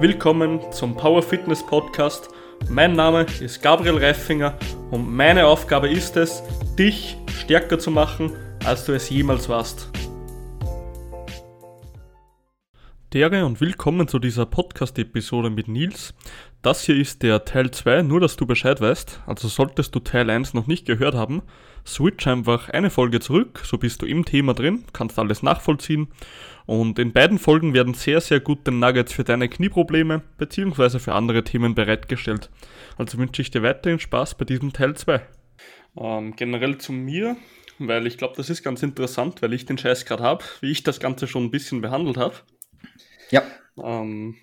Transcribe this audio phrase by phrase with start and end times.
[0.00, 2.28] Willkommen zum Power Fitness Podcast.
[2.68, 4.56] Mein Name ist Gabriel Reifinger
[4.92, 6.40] und meine Aufgabe ist es,
[6.78, 8.30] dich stärker zu machen,
[8.64, 9.88] als du es jemals warst.
[13.14, 16.12] Dere und willkommen zu dieser Podcast-Episode mit Nils.
[16.60, 19.22] Das hier ist der Teil 2, nur dass du Bescheid weißt.
[19.26, 21.40] Also solltest du Teil 1 noch nicht gehört haben,
[21.86, 26.08] switch einfach eine Folge zurück, so bist du im Thema drin, kannst alles nachvollziehen.
[26.66, 30.98] Und in beiden Folgen werden sehr, sehr gute Nuggets für deine Knieprobleme bzw.
[30.98, 32.50] für andere Themen bereitgestellt.
[32.98, 35.22] Also wünsche ich dir weiterhin Spaß bei diesem Teil 2.
[35.96, 37.38] Ähm, generell zu mir,
[37.78, 40.82] weil ich glaube, das ist ganz interessant, weil ich den Scheiß gerade habe, wie ich
[40.82, 42.34] das Ganze schon ein bisschen behandelt habe.
[43.30, 43.42] Ja.
[43.76, 44.36] Ähm,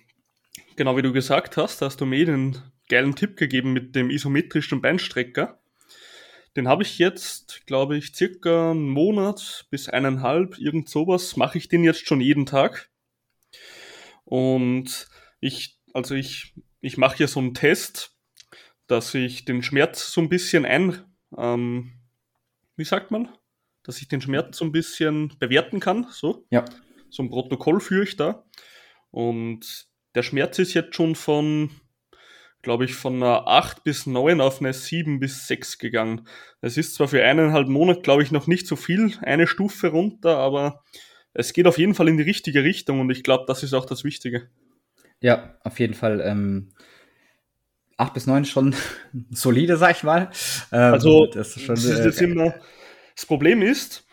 [0.76, 2.58] genau wie du gesagt hast, hast du mir den
[2.88, 5.60] geilen Tipp gegeben mit dem isometrischen Beinstrecker.
[6.56, 11.68] Den habe ich jetzt, glaube ich, circa einen Monat bis eineinhalb, irgend sowas, mache ich
[11.68, 12.88] den jetzt schon jeden Tag.
[14.24, 15.08] Und
[15.40, 18.16] ich, also ich, ich mache hier so einen Test,
[18.86, 21.04] dass ich den Schmerz so ein bisschen ein,
[21.36, 21.92] ähm,
[22.76, 23.28] wie sagt man?
[23.82, 26.46] Dass ich den Schmerz so ein bisschen bewerten kann, so.
[26.50, 26.64] Ja.
[27.10, 28.44] So ein Protokoll führe ich da.
[29.16, 31.70] Und der Schmerz ist jetzt schon von,
[32.60, 36.28] glaube ich, von einer 8 bis 9 auf eine 7 bis 6 gegangen.
[36.60, 40.36] Es ist zwar für eineinhalb Monate, glaube ich, noch nicht so viel, eine Stufe runter,
[40.36, 40.84] aber
[41.32, 43.86] es geht auf jeden Fall in die richtige Richtung und ich glaube, das ist auch
[43.86, 44.50] das Wichtige.
[45.20, 46.20] Ja, auf jeden Fall.
[46.20, 46.74] Ähm,
[47.96, 48.74] 8 bis 9 ist schon
[49.30, 50.30] solide, sag ich mal.
[50.72, 52.54] Ähm, also, das, ist schon, das, ist äh, immer,
[53.14, 54.06] das Problem ist,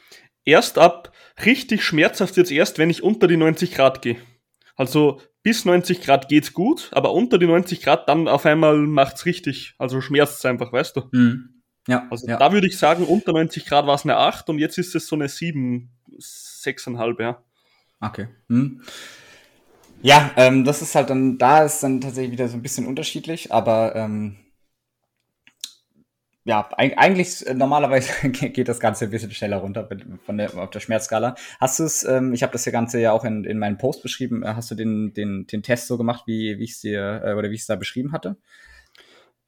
[0.45, 1.11] erst ab
[1.43, 4.15] richtig schmerzhaft jetzt erst, wenn ich unter die 90 Grad gehe.
[4.75, 9.25] Also bis 90 Grad geht's gut, aber unter die 90 Grad dann auf einmal macht's
[9.25, 9.75] richtig.
[9.77, 11.03] Also schmerzt einfach, weißt du?
[11.11, 11.61] Mhm.
[11.87, 12.07] Ja.
[12.09, 12.37] Also ja.
[12.37, 15.07] da würde ich sagen, unter 90 Grad war es eine 8 und jetzt ist es
[15.07, 17.43] so eine 7, 6,5, ja.
[17.99, 18.27] Okay.
[18.47, 18.81] Mhm.
[20.01, 23.53] Ja, ähm, das ist halt dann, da ist dann tatsächlich wieder so ein bisschen unterschiedlich,
[23.53, 24.37] aber ähm,
[26.45, 29.87] ja, eigentlich äh, normalerweise geht das Ganze ein bisschen schneller runter
[30.25, 31.35] von der, auf der Schmerzskala.
[31.59, 34.43] Hast du es, ähm, ich habe das Ganze ja auch in, in meinem Post beschrieben,
[34.43, 37.33] äh, hast du den, den, den Test so gemacht, wie, wie ich es dir äh,
[37.33, 38.37] oder wie ich es da beschrieben hatte?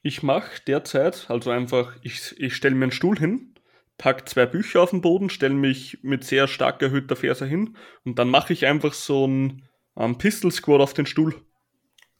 [0.01, 3.55] Ich mache derzeit, also einfach, ich, ich stelle mir einen Stuhl hin,
[3.97, 8.19] pack zwei Bücher auf den Boden, stelle mich mit sehr stark erhöhter Ferse hin und
[8.19, 9.63] dann mache ich einfach so ein
[9.95, 11.33] um, Pistol Squat auf den Stuhl.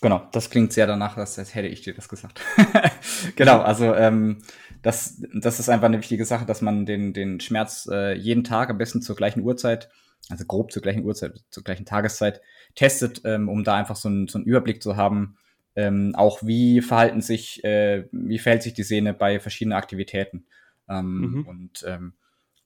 [0.01, 2.41] Genau, das klingt sehr danach, als hätte ich dir das gesagt.
[3.35, 4.41] genau, also ähm,
[4.81, 8.69] das, das ist einfach eine wichtige Sache, dass man den, den Schmerz äh, jeden Tag
[8.69, 9.89] am besten zur gleichen Uhrzeit,
[10.29, 12.41] also grob zur gleichen Uhrzeit, zur gleichen Tageszeit
[12.75, 15.37] testet, ähm, um da einfach so, ein, so einen Überblick zu haben,
[15.77, 20.45] ähm, auch wie verhalten sich, äh, wie verhält sich die Sehne bei verschiedenen Aktivitäten.
[20.89, 21.47] Ähm, mhm.
[21.47, 22.13] Und ähm,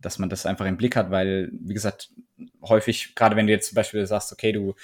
[0.01, 2.11] dass man das einfach im Blick hat, weil, wie gesagt,
[2.61, 4.75] häufig, gerade wenn du jetzt zum Beispiel sagst, okay, du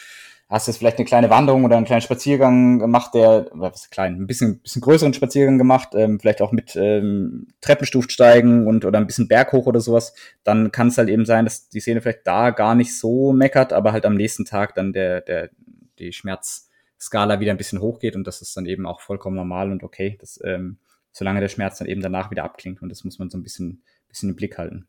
[0.47, 4.21] hast jetzt vielleicht eine kleine Wanderung oder einen kleinen Spaziergang gemacht, der, was ist klein,
[4.21, 9.07] ein bisschen, bisschen größeren Spaziergang gemacht, ähm, vielleicht auch mit ähm, Treppenstufsteigen und oder ein
[9.07, 10.13] bisschen Berg hoch oder sowas,
[10.43, 13.73] dann kann es halt eben sein, dass die Szene vielleicht da gar nicht so meckert,
[13.73, 15.49] aber halt am nächsten Tag dann der, der,
[15.97, 19.81] die Schmerzskala wieder ein bisschen hochgeht und das ist dann eben auch vollkommen normal und
[19.81, 20.77] okay, das, ähm,
[21.11, 23.81] solange der Schmerz dann eben danach wieder abklingt und das muss man so ein bisschen,
[24.07, 24.87] bisschen im Blick halten.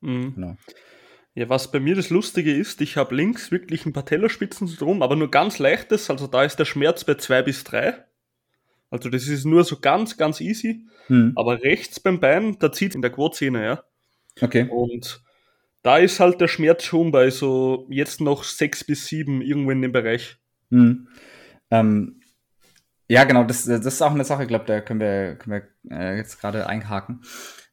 [0.00, 0.34] Mhm.
[0.34, 0.56] Genau.
[1.36, 5.30] Ja, was bei mir das Lustige ist, ich habe links wirklich ein Patellaspitzensyndrom, aber nur
[5.30, 7.94] ganz leichtes, also da ist der Schmerz bei zwei bis drei.
[8.90, 10.86] Also das ist nur so ganz, ganz easy.
[11.08, 11.32] Hm.
[11.36, 13.84] Aber rechts beim Bein, da zieht in der Quotzähne, ja.
[14.40, 14.66] Okay.
[14.70, 15.22] Und
[15.82, 19.82] da ist halt der Schmerz schon bei so jetzt noch sechs bis sieben irgendwo in
[19.82, 20.38] dem Bereich.
[20.70, 21.06] Hm.
[21.70, 22.22] Ähm,
[23.08, 25.96] ja, genau, das, das ist auch eine Sache, ich glaube, da können wir, können wir
[25.98, 27.20] äh, jetzt gerade einhaken.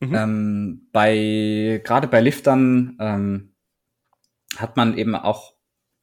[0.01, 0.15] Mhm.
[0.15, 3.52] Ähm, bei gerade bei Liftern ähm,
[4.57, 5.53] hat man eben auch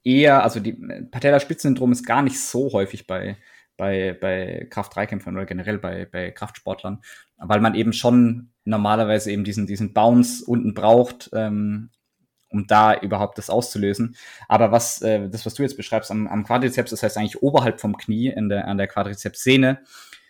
[0.04, 0.72] eher, also die
[1.10, 3.36] Patellaspitzensyndrom ist gar nicht so häufig bei,
[3.76, 7.00] bei, bei Kraft-3-Kämpfern oder generell bei, bei Kraftsportlern,
[7.38, 11.90] weil man eben schon normalerweise eben diesen, diesen Bounce unten braucht, ähm,
[12.50, 14.16] um da überhaupt das auszulösen.
[14.48, 17.80] Aber was, äh, das, was du jetzt beschreibst am, am Quadrizeps, das heißt eigentlich oberhalb
[17.80, 19.80] vom Knie in der, an der Quadrizepssehne,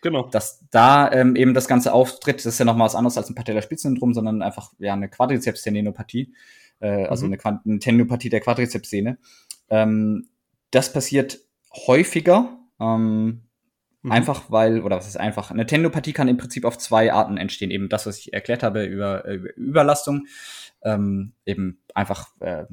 [0.03, 0.29] Genau.
[0.29, 3.35] Dass da ähm, eben das Ganze auftritt, das ist ja nochmal was anderes als ein
[3.35, 6.33] Patellaspitzensyndrom, sondern einfach ja eine Quadrizeps-Tendinopathie
[6.81, 7.39] äh, also mhm.
[7.45, 9.19] eine, eine Tendinopathie der Quadrizepssehne.
[9.69, 10.29] Ähm,
[10.71, 11.39] das passiert
[11.87, 13.43] häufiger, ähm,
[14.03, 14.13] mhm.
[14.13, 17.71] einfach weil, oder was ist einfach, eine Tendinopathie kann im Prinzip auf zwei Arten entstehen.
[17.71, 20.27] Eben das, was ich erklärt habe über, über Überlastung,
[20.83, 22.65] ähm, eben einfach äh,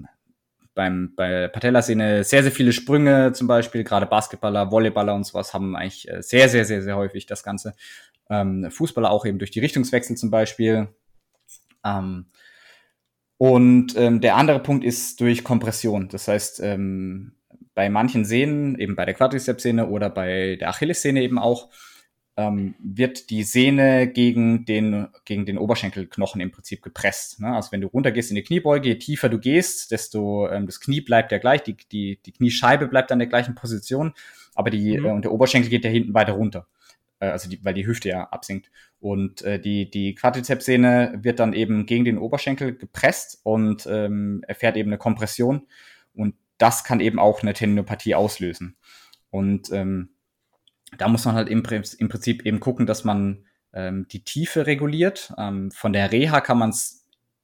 [0.74, 5.76] beim, bei Patellasehne sehr, sehr viele Sprünge zum Beispiel, gerade Basketballer, Volleyballer und sowas haben
[5.76, 7.76] eigentlich äh, sehr, sehr, sehr, sehr häufig das Ganze.
[8.30, 10.90] Ähm, Fußballer auch eben durch die Richtungswechsel zum Beispiel.
[11.84, 12.28] Ähm,
[13.38, 16.10] und ähm, der andere Punkt ist durch Kompression.
[16.10, 17.34] Das heißt, ähm,
[17.76, 21.70] bei manchen Sehnen, eben bei der Quadrizepssehne oder bei der Achillessehne eben auch,
[22.36, 27.40] ähm, wird die Sehne gegen den, gegen den Oberschenkelknochen im Prinzip gepresst.
[27.40, 27.56] Ne?
[27.56, 31.02] Also wenn du runtergehst in die Kniebeuge, je tiefer du gehst, desto ähm, das Knie
[31.02, 34.14] bleibt ja gleich, die, die, die Kniescheibe bleibt an der gleichen Position,
[34.56, 35.06] aber die, mhm.
[35.06, 36.68] äh, und der Oberschenkel geht ja hinten weiter runter.
[37.20, 38.72] Äh, also die, weil die Hüfte ja absinkt.
[39.00, 44.78] Und äh, die, die Quadrizepssehne wird dann eben gegen den Oberschenkel gepresst und ähm, erfährt
[44.78, 45.68] eben eine Kompression.
[46.14, 48.76] Und das kann eben auch eine Tendinopathie auslösen.
[49.30, 50.10] Und ähm,
[50.98, 51.64] da muss man halt im,
[52.00, 55.34] im Prinzip eben gucken, dass man ähm, die Tiefe reguliert.
[55.38, 56.97] Ähm, von der Reha kann man es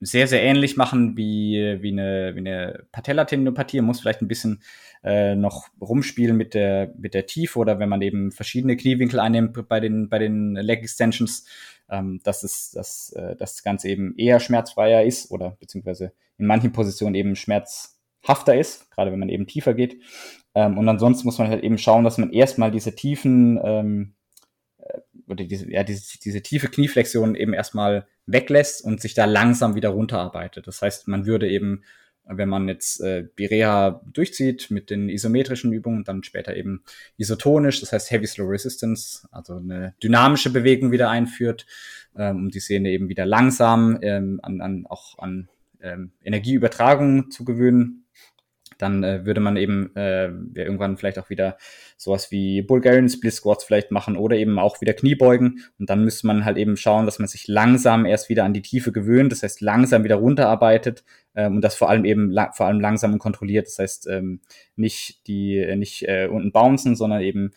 [0.06, 3.78] sehr, sehr ähnlich machen wie, wie eine, wie eine Patellatendinopathie.
[3.78, 4.62] Man muss vielleicht ein bisschen
[5.04, 9.68] äh, noch rumspielen mit der, mit der Tiefe oder wenn man eben verschiedene Kniewinkel einnimmt
[9.68, 11.46] bei den, bei den Leg Extensions,
[11.90, 16.72] ähm, dass, es, dass äh, das Ganze eben eher schmerzfreier ist oder beziehungsweise in manchen
[16.72, 20.02] Positionen eben schmerzhafter ist, gerade wenn man eben tiefer geht.
[20.56, 24.23] Ähm, und ansonsten muss man halt eben schauen, dass man erstmal diese tiefen ähm, äh,
[25.28, 29.90] oder diese, ja, diese, diese tiefe Knieflexion eben erstmal weglässt und sich da langsam wieder
[29.90, 30.68] runterarbeitet.
[30.68, 31.84] Das heißt, man würde eben,
[32.26, 36.84] wenn man jetzt äh, Birea durchzieht mit den isometrischen Übungen, dann später eben
[37.18, 41.66] isotonisch, das heißt Heavy Slow Resistance, also eine dynamische Bewegung wieder einführt,
[42.16, 45.50] ähm, um die Sehne eben wieder langsam ähm, an, an, auch an
[45.82, 48.03] ähm, Energieübertragung zu gewöhnen
[48.84, 51.58] dann äh, würde man eben äh, irgendwann vielleicht auch wieder
[51.98, 55.64] sowas wie Bulgarian Split Squats vielleicht machen oder eben auch wieder Kniebeugen.
[55.80, 58.62] Und dann müsste man halt eben schauen, dass man sich langsam erst wieder an die
[58.62, 61.04] Tiefe gewöhnt, das heißt langsam wieder runterarbeitet
[61.34, 63.68] ähm, und das vor allem eben vor allem langsam und kontrolliert.
[63.68, 64.42] Das heißt ähm,
[64.76, 67.52] nicht die äh, nicht äh, unten bouncen, sondern eben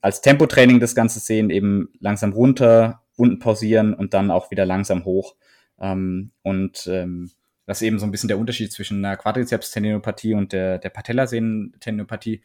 [0.00, 5.04] als Tempotraining das Ganze sehen, eben langsam runter, unten pausieren und dann auch wieder langsam
[5.04, 5.36] hoch.
[5.78, 7.30] Ähm, und ähm,
[7.66, 12.42] das ist eben so ein bisschen der Unterschied zwischen einer Quadrizeps-Tendinopathie und der, der Patellasehnen-Tendinopathie,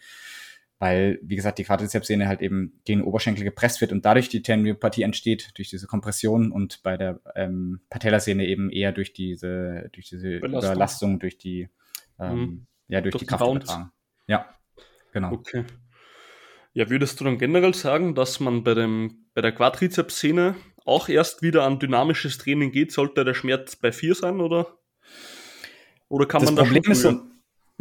[0.79, 4.41] weil, wie gesagt, die Quadrizepssehne halt eben gegen den Oberschenkel gepresst wird und dadurch die
[4.41, 10.09] Tendinopathie entsteht, durch diese Kompression und bei der ähm, Patellasehne eben eher durch diese, durch
[10.09, 10.71] diese Belastung.
[10.71, 11.69] Überlastung, durch die,
[12.19, 12.67] ähm, mhm.
[12.87, 13.91] ja, durch, durch die, die Kraftübertragung.
[14.25, 14.49] Ja,
[15.13, 15.33] genau.
[15.33, 15.65] Okay.
[16.73, 21.43] Ja, würdest du dann generell sagen, dass man bei, dem, bei der Quadrizepssehne auch erst
[21.43, 24.77] wieder an dynamisches Training geht, sollte der Schmerz bei 4 sein, oder?
[26.09, 27.31] Oder kann das man Problem das schon ist so,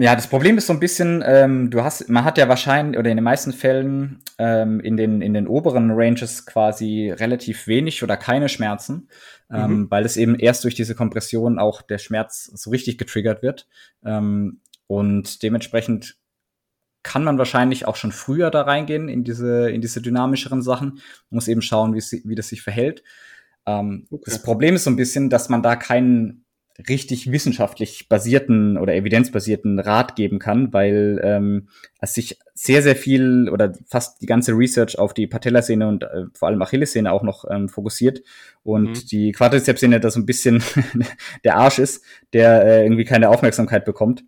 [0.00, 3.10] ja, das Problem ist so ein bisschen, ähm, du hast, man hat ja wahrscheinlich oder
[3.10, 8.16] in den meisten Fällen ähm, in den in den oberen Ranges quasi relativ wenig oder
[8.16, 9.10] keine Schmerzen,
[9.52, 9.90] ähm, mhm.
[9.90, 13.68] weil es eben erst durch diese Kompression auch der Schmerz so richtig getriggert wird
[14.02, 16.16] ähm, und dementsprechend
[17.02, 21.02] kann man wahrscheinlich auch schon früher da reingehen in diese in diese dynamischeren Sachen, man
[21.36, 23.02] muss eben schauen, wie wie das sich verhält.
[23.66, 24.22] Ähm, okay.
[24.24, 26.46] Das Problem ist so ein bisschen, dass man da keinen
[26.88, 31.68] richtig wissenschaftlich basierten oder evidenzbasierten Rat geben kann, weil ähm,
[32.00, 36.24] es sich sehr, sehr viel oder fast die ganze Research auf die Patellasehne und äh,
[36.34, 38.22] vor allem Achillessehne auch noch ähm, fokussiert
[38.62, 39.06] und mhm.
[39.10, 40.62] die Quadrizepssehne da so ein bisschen
[41.44, 44.24] der Arsch ist, der äh, irgendwie keine Aufmerksamkeit bekommt.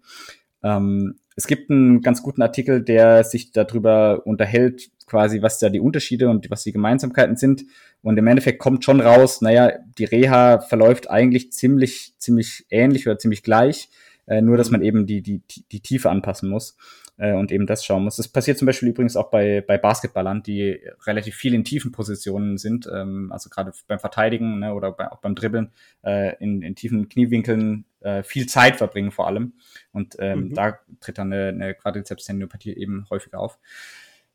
[0.62, 5.78] Ähm, es gibt einen ganz guten Artikel, der sich darüber unterhält, quasi, was da die
[5.78, 7.66] Unterschiede und was die Gemeinsamkeiten sind.
[8.00, 13.18] Und im Endeffekt kommt schon raus, naja, die Reha verläuft eigentlich ziemlich, ziemlich ähnlich oder
[13.18, 13.90] ziemlich gleich,
[14.26, 16.78] äh, nur dass man eben die, die, die Tiefe anpassen muss
[17.18, 18.16] äh, und eben das schauen muss.
[18.16, 22.56] Das passiert zum Beispiel übrigens auch bei, bei Basketballern, die relativ viel in tiefen Positionen
[22.56, 26.74] sind, ähm, also gerade beim Verteidigen ne, oder bei, auch beim Dribbeln äh, in, in
[26.74, 29.52] tiefen Kniewinkeln äh, viel Zeit verbringen vor allem.
[29.92, 30.54] Und ähm, mhm.
[30.54, 33.58] da tritt dann eine, eine Quadrizeps-Tendinopathie eben häufiger auf.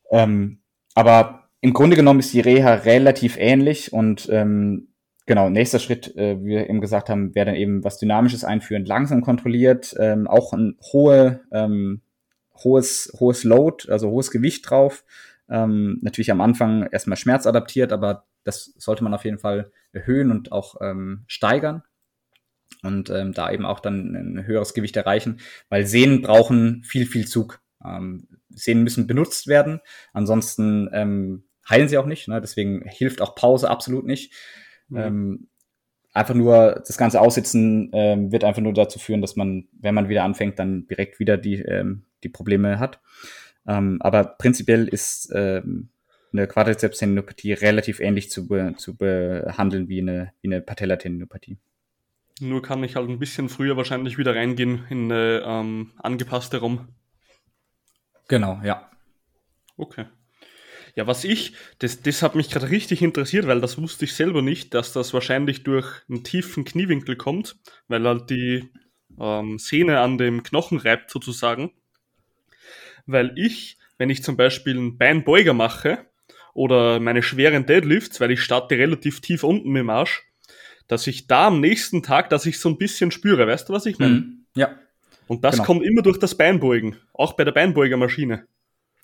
[0.09, 0.59] Ähm,
[0.97, 4.87] aber im Grunde genommen ist die Reha relativ ähnlich und ähm,
[5.27, 8.83] genau, nächster Schritt, äh, wie wir eben gesagt haben, wäre dann eben was Dynamisches einführen,
[8.83, 12.01] langsam kontrolliert, ähm, auch ein hohe, ähm,
[12.63, 15.03] hohes, hohes Load, also hohes Gewicht drauf.
[15.47, 20.51] Ähm, natürlich am Anfang erstmal schmerzadaptiert, aber das sollte man auf jeden Fall erhöhen und
[20.51, 21.83] auch ähm, steigern
[22.81, 27.27] und ähm, da eben auch dann ein höheres Gewicht erreichen, weil Sehnen brauchen viel, viel
[27.27, 27.61] Zug.
[27.85, 29.79] Ähm, Sehnen müssen benutzt werden,
[30.13, 32.27] ansonsten ähm, heilen sie auch nicht.
[32.27, 32.41] Ne?
[32.41, 34.33] Deswegen hilft auch Pause absolut nicht.
[34.89, 34.97] Mhm.
[34.97, 35.47] Ähm,
[36.13, 40.09] einfach nur das ganze Aussitzen ähm, wird einfach nur dazu führen, dass man, wenn man
[40.09, 42.99] wieder anfängt, dann direkt wieder die, ähm, die Probleme hat.
[43.67, 45.89] Ähm, aber prinzipiell ist ähm,
[46.33, 51.57] eine Quadrizepstendinopathie relativ ähnlich zu, be zu behandeln wie eine, wie eine Patellatendinopathie.
[52.39, 56.87] Nur kann ich halt ein bisschen früher wahrscheinlich wieder reingehen in eine ähm, angepasste ROM.
[58.27, 58.89] Genau, ja.
[59.77, 60.05] Okay.
[60.95, 64.41] Ja, was ich, das, das hat mich gerade richtig interessiert, weil das wusste ich selber
[64.41, 67.57] nicht, dass das wahrscheinlich durch einen tiefen Kniewinkel kommt,
[67.87, 68.69] weil halt die
[69.19, 71.71] ähm, Sehne an dem Knochen reibt sozusagen.
[73.05, 76.05] weil ich, wenn ich zum Beispiel einen Beinbeuger mache
[76.53, 80.23] oder meine schweren Deadlifts, weil ich starte relativ tief unten mit dem Arsch,
[80.87, 83.85] dass ich da am nächsten Tag, dass ich so ein bisschen spüre, weißt du, was
[83.85, 84.15] ich meine?
[84.15, 84.45] Mhm.
[84.55, 84.75] Ja.
[85.27, 85.65] Und das genau.
[85.65, 88.47] kommt immer durch das Beinbeugen, auch bei der Beinbeugermaschine.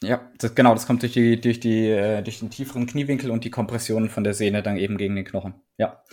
[0.01, 3.43] Ja, das, genau, das kommt durch die, durch die, äh, durch den tieferen Kniewinkel und
[3.43, 5.53] die Kompression von der Sehne dann eben gegen den Knochen.
[5.77, 6.03] Ja.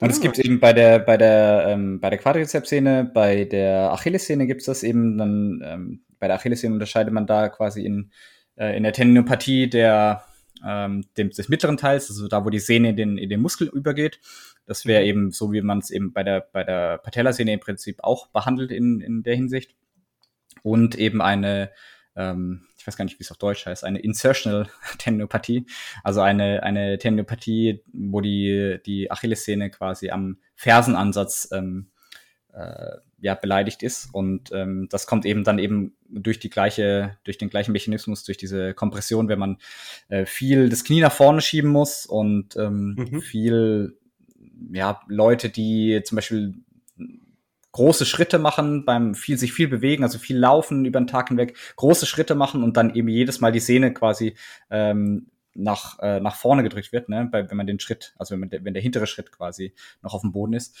[0.00, 4.46] Und es gibt eben bei der, bei der, ähm, bei der Quadrizepssehne, bei der Achillessehne
[4.46, 8.10] gibt's das eben, dann, ähm, bei der Achillessehne unterscheidet man da quasi in,
[8.56, 10.24] äh, in der Tendinopathie der,
[10.66, 13.68] ähm, dem, des mittleren Teils, also da, wo die Sehne in den, in den Muskel
[13.68, 14.20] übergeht.
[14.66, 15.08] Das wäre mhm.
[15.08, 18.70] eben so, wie man es eben bei der, bei der Patellasehne im Prinzip auch behandelt
[18.70, 19.74] in, in der Hinsicht.
[20.62, 21.70] Und eben eine,
[22.14, 25.66] ähm, ich weiß gar nicht, wie es auf Deutsch heißt, eine Insertional Tendinopathie,
[26.04, 31.90] also eine, eine Tendinopathie, wo die, die Achillessehne quasi am Fersenansatz ähm,
[32.52, 34.08] äh, ja, beleidigt ist.
[34.12, 38.36] Und ähm, das kommt eben dann eben durch die gleiche, durch den gleichen Mechanismus, durch
[38.36, 39.58] diese Kompression, wenn man
[40.08, 43.20] äh, viel das Knie nach vorne schieben muss und ähm, mhm.
[43.22, 43.96] viel
[44.72, 46.54] ja, Leute, die zum Beispiel
[47.70, 51.56] große Schritte machen, beim viel, sich viel bewegen, also viel laufen über den Tag hinweg,
[51.76, 54.34] große Schritte machen und dann eben jedes Mal die Sehne quasi
[54.68, 57.28] ähm, nach, äh, nach vorne gedrückt wird, ne?
[57.30, 60.12] Bei, wenn man den Schritt, also wenn, man der, wenn der hintere Schritt quasi noch
[60.12, 60.76] auf dem Boden ist.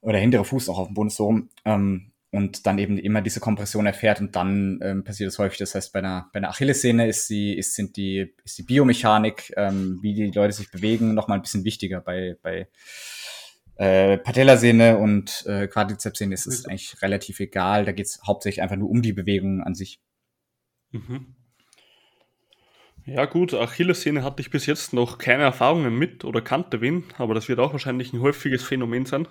[0.00, 1.48] Oder der hintere Fuß auch auf dem Boden so rum.
[1.64, 5.58] Ähm, und dann eben immer diese Kompression erfährt und dann ähm, passiert das häufig.
[5.58, 9.52] Das heißt, bei einer, bei einer Achillessehne ist die, ist, sind die, ist die Biomechanik,
[9.56, 12.00] ähm, wie die Leute sich bewegen, nochmal ein bisschen wichtiger.
[12.02, 12.68] Bei, bei
[13.76, 17.86] äh, Patellasehne und äh, Quadrizepssehne ist es eigentlich relativ egal.
[17.86, 20.00] Da geht es hauptsächlich einfach nur um die Bewegung an sich.
[20.90, 21.34] Mhm.
[23.06, 27.32] Ja gut, Achillessehne hatte ich bis jetzt noch keine Erfahrungen mit oder kannte wen, aber
[27.32, 29.26] das wird auch wahrscheinlich ein häufiges Phänomen sein.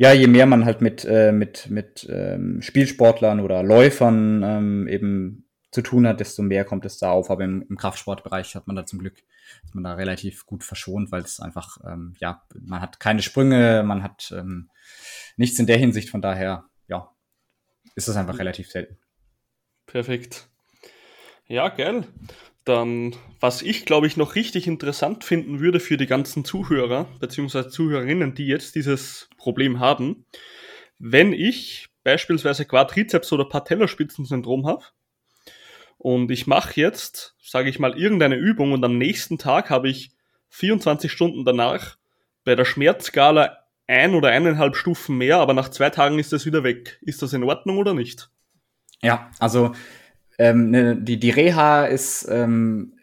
[0.00, 5.48] Ja, je mehr man halt mit, äh, mit, mit ähm, Spielsportlern oder Läufern ähm, eben
[5.72, 7.30] zu tun hat, desto mehr kommt es da auf.
[7.30, 9.16] Aber im, im Kraftsportbereich hat man da zum Glück,
[9.64, 13.82] ist man da relativ gut verschont, weil es einfach, ähm, ja, man hat keine Sprünge,
[13.84, 14.70] man hat ähm,
[15.36, 16.10] nichts in der Hinsicht.
[16.10, 17.10] Von daher, ja,
[17.96, 18.98] ist das einfach relativ selten.
[19.86, 20.48] Perfekt.
[21.48, 22.06] Ja, geil.
[22.68, 27.68] Dann, was ich glaube ich noch richtig interessant finden würde für die ganzen Zuhörer bzw.
[27.70, 30.26] Zuhörerinnen, die jetzt dieses Problem haben,
[30.98, 34.84] wenn ich beispielsweise Quadrizeps oder Patellaspitzensyndrom habe,
[35.96, 40.12] und ich mache jetzt, sage ich mal, irgendeine Übung und am nächsten Tag habe ich
[40.50, 41.96] 24 Stunden danach
[42.44, 46.62] bei der Schmerzskala ein oder eineinhalb Stufen mehr, aber nach zwei Tagen ist das wieder
[46.62, 46.98] weg.
[47.00, 48.30] Ist das in Ordnung oder nicht?
[49.02, 49.72] Ja, also
[50.38, 52.94] ähm, ne, die, die Reha ist, ähm,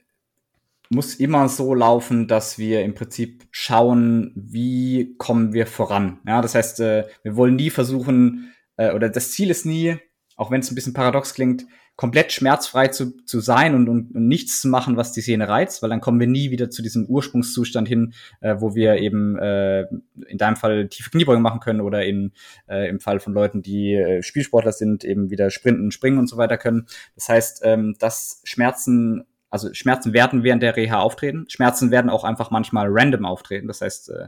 [0.89, 6.20] muss immer so laufen, dass wir im Prinzip schauen, wie kommen wir voran.
[6.27, 9.98] Ja, das heißt, äh, wir wollen nie versuchen, äh, oder das Ziel ist nie,
[10.36, 11.65] auch wenn es ein bisschen paradox klingt,
[11.96, 15.82] komplett schmerzfrei zu, zu sein und, und, und nichts zu machen, was die Sehne reizt,
[15.82, 19.84] weil dann kommen wir nie wieder zu diesem Ursprungszustand hin, äh, wo wir eben äh,
[20.27, 22.34] in deinem Fall tiefe Kniebeugen machen können oder in,
[22.68, 26.36] äh, im Fall von Leuten, die äh, Spielsportler sind, eben wieder sprinten, springen und so
[26.36, 26.88] weiter können.
[27.15, 31.46] Das heißt, ähm, dass Schmerzen also Schmerzen werden während der Reha auftreten.
[31.48, 33.68] Schmerzen werden auch einfach manchmal random auftreten.
[33.68, 34.27] Das heißt, äh,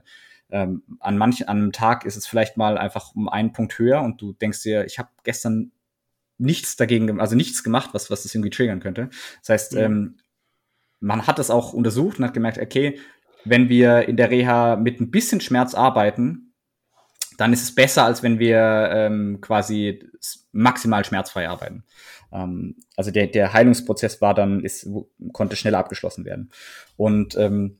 [0.49, 4.01] ähm, an manchen an einem Tag ist es vielleicht mal einfach um einen Punkt höher
[4.01, 5.73] und du denkst dir, ich habe gestern
[6.37, 9.09] nichts dagegen, also nichts gemacht, was, was das irgendwie triggern könnte.
[9.41, 9.81] Das heißt, ja.
[9.81, 10.17] ähm,
[10.99, 12.99] man hat das auch untersucht und hat gemerkt, okay,
[13.45, 16.53] wenn wir in der Reha mit ein bisschen Schmerz arbeiten,
[17.37, 20.03] dann ist es besser, als wenn wir ähm, quasi
[20.51, 21.83] maximal schmerzfrei arbeiten.
[22.31, 24.87] Ähm, also der, der Heilungsprozess war dann, ist,
[25.33, 26.49] konnte schneller abgeschlossen werden.
[26.97, 27.79] Und ähm,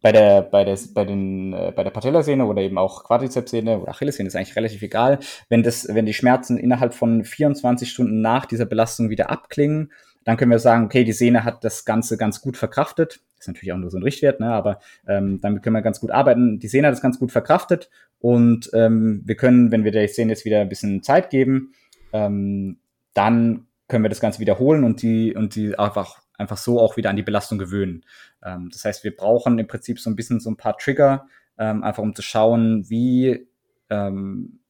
[0.00, 3.90] bei der, bei der, bei den, äh, bei der Patellasehne oder eben auch Quadrizepssehne oder
[3.90, 5.18] Achillessehne ist eigentlich relativ egal.
[5.48, 9.92] Wenn das, wenn die Schmerzen innerhalb von 24 Stunden nach dieser Belastung wieder abklingen,
[10.24, 13.20] dann können wir sagen, okay, die Sehne hat das Ganze ganz gut verkraftet.
[13.38, 14.52] Ist natürlich auch nur so ein Richtwert, ne?
[14.52, 16.58] aber ähm, damit können wir ganz gut arbeiten.
[16.58, 17.88] Die Sehne hat das ganz gut verkraftet
[18.18, 21.72] und ähm, wir können, wenn wir der Sehne jetzt wieder ein bisschen Zeit geben,
[22.12, 22.78] ähm,
[23.14, 27.10] dann können wir das Ganze wiederholen und die und die einfach einfach so auch wieder
[27.10, 28.04] an die Belastung gewöhnen.
[28.42, 31.26] Ähm, das heißt, wir brauchen im Prinzip so ein bisschen so ein paar Trigger,
[31.58, 33.46] ähm, einfach um zu schauen, wie
[33.90, 34.60] ähm,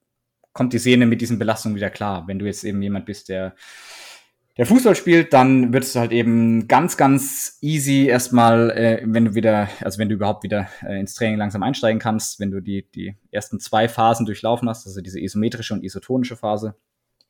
[0.53, 2.27] kommt die Sehne mit diesen Belastungen wieder klar.
[2.27, 3.55] Wenn du jetzt eben jemand bist, der
[4.59, 9.35] der Fußball spielt, dann wird es halt eben ganz, ganz easy erstmal, äh, wenn du
[9.37, 12.85] wieder, also wenn du überhaupt wieder äh, ins Training langsam einsteigen kannst, wenn du die,
[12.91, 16.75] die ersten zwei Phasen durchlaufen hast, also diese isometrische und isotonische Phase,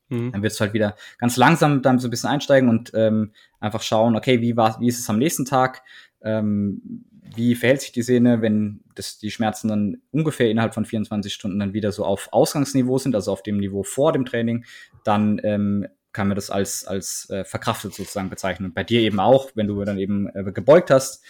[0.09, 0.31] Mhm.
[0.31, 3.81] Dann wirst du halt wieder ganz langsam dann so ein bisschen einsteigen und ähm, einfach
[3.81, 5.83] schauen, okay, wie war, wie ist es am nächsten Tag?
[6.21, 11.33] Ähm, wie verhält sich die Sehne, wenn das, die Schmerzen dann ungefähr innerhalb von 24
[11.33, 14.65] Stunden dann wieder so auf Ausgangsniveau sind, also auf dem Niveau vor dem Training,
[15.03, 18.67] dann ähm, kann man das als, als äh, verkraftet sozusagen bezeichnen.
[18.67, 21.23] Und bei dir eben auch, wenn du dann eben äh, gebeugt hast,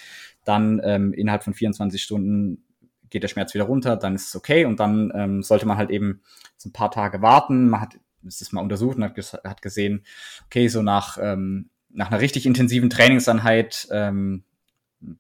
[0.45, 2.63] dann ähm, innerhalb von 24 Stunden
[3.09, 5.89] geht der Schmerz wieder runter, dann ist es okay und dann ähm, sollte man halt
[5.89, 6.21] eben
[6.57, 7.69] so ein paar Tage warten.
[7.69, 10.03] Man hat das mal untersucht und hat, hat gesehen,
[10.45, 14.43] okay, so nach, ähm, nach einer richtig intensiven Trainingseinheit ähm,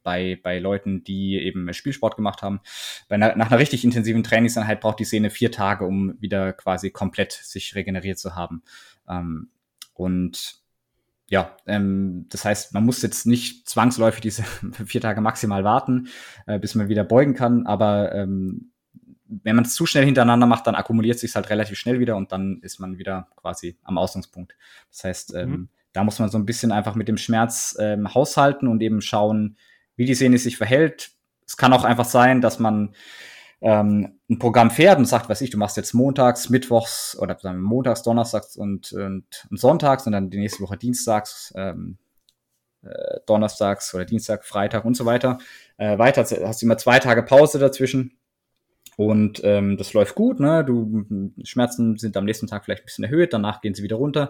[0.03, 2.61] bei, bei Leuten, die eben Spielsport gemacht haben.
[3.07, 6.89] Bei einer, nach einer richtig intensiven Trainingseinheit braucht die Sehne vier Tage, um wieder quasi
[6.89, 8.63] komplett sich regeneriert zu haben.
[9.07, 9.49] Ähm,
[9.93, 10.59] und
[11.29, 14.43] ja, ähm, das heißt, man muss jetzt nicht zwangsläufig diese
[14.85, 16.09] vier Tage maximal warten,
[16.47, 18.71] äh, bis man wieder beugen kann, aber ähm,
[19.29, 22.31] wenn man es zu schnell hintereinander macht, dann akkumuliert sich halt relativ schnell wieder und
[22.31, 24.55] dann ist man wieder quasi am Ausgangspunkt.
[24.89, 25.69] Das heißt, ähm, mhm.
[25.93, 29.57] da muss man so ein bisschen einfach mit dem Schmerz ähm, haushalten und eben schauen,
[29.95, 31.11] wie die Sehne sich verhält.
[31.45, 32.95] Es kann auch einfach sein, dass man
[33.61, 37.59] ähm, ein Programm fährt und sagt, weiß ich, du machst jetzt montags, mittwochs oder sagen
[37.59, 41.97] wir, montags, donnerstags und, und, und, sonntags und dann die nächste Woche dienstags, ähm,
[42.83, 45.39] äh, donnerstags oder Dienstag, Freitag und so weiter.
[45.77, 48.18] Äh, weiter hast du immer zwei Tage Pause dazwischen.
[48.99, 50.65] Und ähm, das läuft gut, ne?
[50.65, 51.05] Du
[51.45, 54.27] Schmerzen sind am nächsten Tag vielleicht ein bisschen erhöht, danach gehen sie wieder runter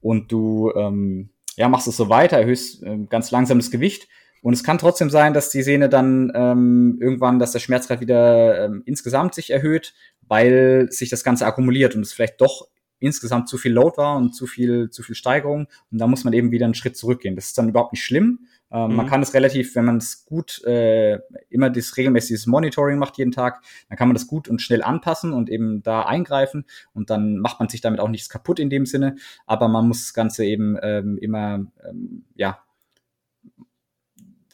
[0.00, 4.08] und du ähm, ja, machst es so weiter, erhöhst äh, ganz langsam das Gewicht
[4.42, 8.64] und es kann trotzdem sein, dass die Sehne dann ähm, irgendwann, dass der Schmerzgrad wieder
[8.64, 9.94] ähm, insgesamt sich erhöht,
[10.26, 12.66] weil sich das Ganze akkumuliert und es vielleicht doch
[12.98, 15.68] insgesamt zu viel Load war und zu viel, zu viel Steigerung.
[15.92, 17.36] Und da muss man eben wieder einen Schritt zurückgehen.
[17.36, 18.48] Das ist dann überhaupt nicht schlimm.
[18.70, 18.96] Ähm, mhm.
[18.96, 23.32] Man kann es relativ, wenn man es gut, äh, immer das regelmäßiges Monitoring macht jeden
[23.32, 27.38] Tag, dann kann man das gut und schnell anpassen und eben da eingreifen und dann
[27.38, 29.16] macht man sich damit auch nichts kaputt in dem Sinne.
[29.46, 32.58] Aber man muss das Ganze eben ähm, immer, ähm, ja,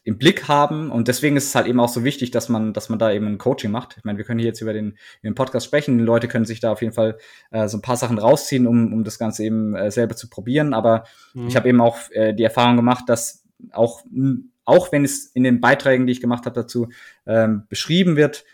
[0.04, 0.90] im Blick haben.
[0.90, 3.26] Und deswegen ist es halt eben auch so wichtig, dass man, dass man da eben
[3.26, 3.96] ein Coaching macht.
[3.96, 4.88] Ich meine, wir können hier jetzt über den,
[5.20, 5.96] über den Podcast sprechen.
[5.96, 7.16] Die Leute können sich da auf jeden Fall
[7.50, 10.74] äh, so ein paar Sachen rausziehen, um, um das Ganze eben äh, selber zu probieren.
[10.74, 11.48] Aber mhm.
[11.48, 14.02] ich habe eben auch äh, die Erfahrung gemacht, dass auch,
[14.64, 16.88] auch wenn es in den Beiträgen, die ich gemacht habe, dazu
[17.26, 18.44] ähm, beschrieben wird,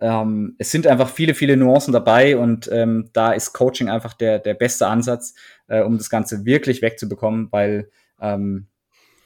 [0.00, 4.38] ähm, es sind einfach viele, viele Nuancen dabei und ähm, da ist Coaching einfach der,
[4.38, 5.34] der beste Ansatz,
[5.68, 8.66] äh, um das Ganze wirklich wegzubekommen, weil ähm,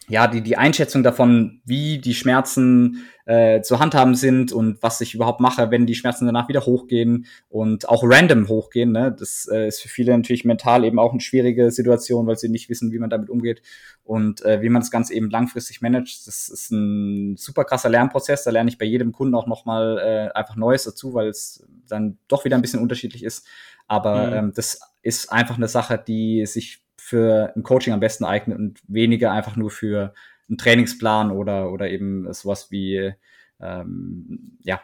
[0.09, 5.15] ja, die, die Einschätzung davon, wie die Schmerzen äh, zu handhaben sind und was ich
[5.15, 8.93] überhaupt mache, wenn die Schmerzen danach wieder hochgehen und auch random hochgehen.
[8.93, 9.17] Ne?
[9.19, 12.69] Das äh, ist für viele natürlich mental eben auch eine schwierige Situation, weil sie nicht
[12.69, 13.63] wissen, wie man damit umgeht
[14.03, 16.27] und äh, wie man das Ganze eben langfristig managt.
[16.27, 18.45] Das ist ein super krasser Lernprozess.
[18.45, 22.19] Da lerne ich bei jedem Kunden auch nochmal äh, einfach Neues dazu, weil es dann
[22.29, 23.47] doch wieder ein bisschen unterschiedlich ist.
[23.87, 24.33] Aber mhm.
[24.35, 28.81] ähm, das ist einfach eine Sache, die sich für ein Coaching am besten eignet und
[28.89, 30.15] weniger einfach nur für
[30.49, 33.13] einen Trainingsplan oder, oder eben sowas wie,
[33.61, 34.81] ähm, ja,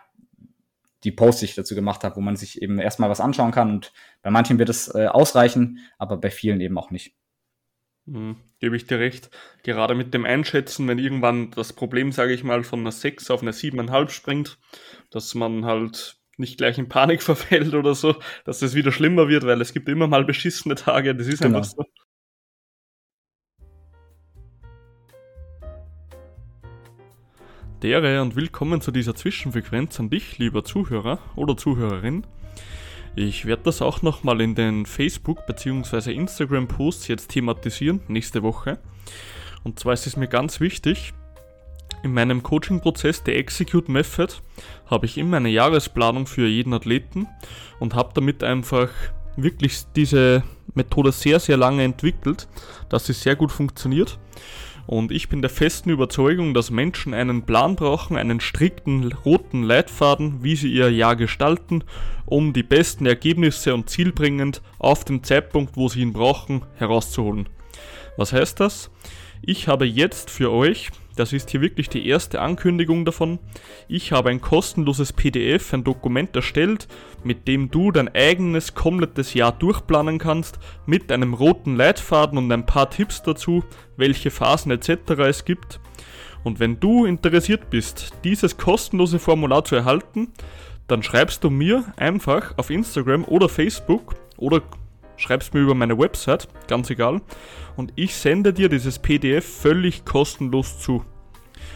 [1.03, 3.71] die Posts, die ich dazu gemacht habe, wo man sich eben erstmal was anschauen kann.
[3.71, 7.15] Und bei manchen wird es äh, ausreichen, aber bei vielen eben auch nicht.
[8.05, 9.31] Mhm, gebe ich dir recht.
[9.63, 13.41] Gerade mit dem Einschätzen, wenn irgendwann das Problem, sage ich mal, von einer 6 auf
[13.41, 14.59] eine 7,5 springt,
[15.09, 19.47] dass man halt nicht gleich in Panik verfällt oder so, dass es wieder schlimmer wird,
[19.47, 21.59] weil es gibt immer mal beschissene Tage, das ist genau.
[21.59, 21.87] einfach so.
[27.83, 32.27] Dere und willkommen zu dieser Zwischenfrequenz an dich, lieber Zuhörer oder Zuhörerin.
[33.17, 36.13] Ich werde das auch nochmal in den Facebook- bzw.
[36.13, 38.79] Instagram-Posts jetzt thematisieren, nächste Woche.
[39.65, 41.15] Und zwar ist es mir ganz wichtig,
[42.03, 44.35] in meinem Coaching-Prozess der Execute Method
[44.85, 47.29] habe ich immer eine Jahresplanung für jeden Athleten
[47.79, 48.91] und habe damit einfach
[49.37, 50.43] wirklich diese
[50.75, 52.47] Methode sehr, sehr lange entwickelt,
[52.91, 54.19] dass sie sehr gut funktioniert
[54.91, 60.43] und ich bin der festen Überzeugung, dass Menschen einen Plan brauchen, einen strikten roten Leitfaden,
[60.43, 61.85] wie sie ihr Jahr gestalten,
[62.27, 67.49] um die besten Ergebnisse und zielbringend auf den Zeitpunkt, wo sie ihn brauchen, herauszuholen.
[68.17, 68.91] Was heißt das?
[69.43, 73.39] Ich habe jetzt für euch das ist hier wirklich die erste Ankündigung davon.
[73.89, 76.89] Ich habe ein kostenloses PDF, ein Dokument erstellt,
[77.23, 82.65] mit dem du dein eigenes komplettes Jahr durchplanen kannst, mit einem roten Leitfaden und ein
[82.65, 83.63] paar Tipps dazu,
[83.99, 85.11] welche Phasen etc.
[85.29, 85.79] es gibt.
[86.43, 90.29] Und wenn du interessiert bist, dieses kostenlose Formular zu erhalten,
[90.87, 94.63] dann schreibst du mir einfach auf Instagram oder Facebook oder
[95.21, 97.21] schreibst mir über meine Website, ganz egal,
[97.77, 101.05] und ich sende dir dieses PDF völlig kostenlos zu,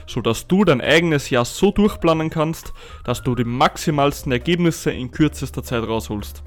[0.06, 2.72] sodass du dein eigenes Jahr so durchplanen kannst,
[3.04, 6.42] dass du die maximalsten Ergebnisse in kürzester Zeit rausholst.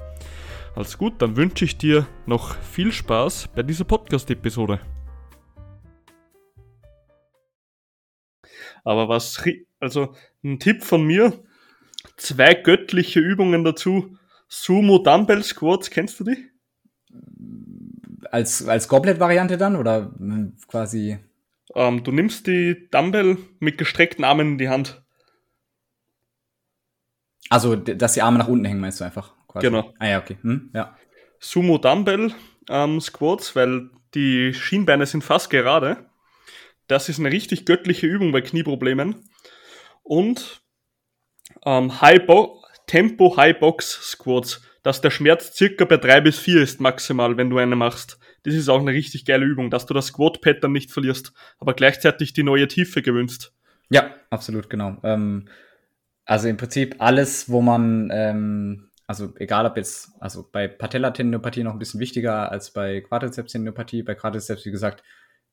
[0.74, 4.80] Alles gut, dann wünsche ich dir noch viel Spaß bei dieser Podcast-Episode.
[8.84, 9.42] Aber was,
[9.80, 11.44] also ein Tipp von mir,
[12.16, 14.16] zwei göttliche Übungen dazu.
[14.48, 16.48] Sumo Dumbbell Squats, kennst du die?
[18.30, 21.18] Als, als Goblet-Variante dann oder hm, quasi?
[21.74, 25.02] Ähm, du nimmst die Dumbbell mit gestreckten Armen in die Hand.
[27.50, 29.32] Also, dass die Arme nach unten hängen, meinst du einfach?
[29.46, 29.66] Quasi.
[29.66, 29.92] Genau.
[29.98, 30.36] Ah ja, okay.
[30.42, 30.96] Hm, ja.
[31.40, 32.32] Sumo Dumbbell
[32.68, 36.08] ähm, Squats, weil die Schienbeine sind fast gerade.
[36.86, 39.28] Das ist eine richtig göttliche Übung bei Knieproblemen.
[40.02, 40.62] Und
[41.64, 46.62] ähm, High Bo Tempo High Box Squats, dass der Schmerz circa bei drei bis vier
[46.62, 48.18] ist maximal, wenn du eine machst.
[48.44, 52.32] Das ist auch eine richtig geile Übung, dass du das Squat-Pattern nicht verlierst, aber gleichzeitig
[52.32, 53.52] die neue Tiefe gewünscht.
[53.90, 54.96] Ja, absolut, genau.
[55.02, 55.48] Ähm,
[56.24, 61.72] also im Prinzip alles, wo man, ähm, also egal ob jetzt, also bei Patellatendinopathie noch
[61.72, 64.02] ein bisschen wichtiger als bei Quadrizepstendinopathie.
[64.02, 65.02] Bei Quadrizeps, wie gesagt,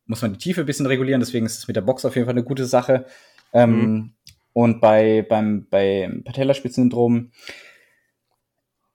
[0.06, 2.26] muss man die Tiefe ein bisschen regulieren, deswegen ist es mit der Box auf jeden
[2.26, 3.06] Fall eine gute Sache.
[3.54, 4.14] Ähm, mhm.
[4.54, 7.32] Und bei, beim, beim Patellaspitzensyndrom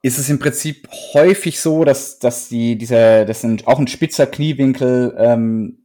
[0.03, 4.27] ist es im Prinzip häufig so, dass, dass die, dieser, das sind auch ein spitzer
[4.27, 5.79] Kniewinkel ähm,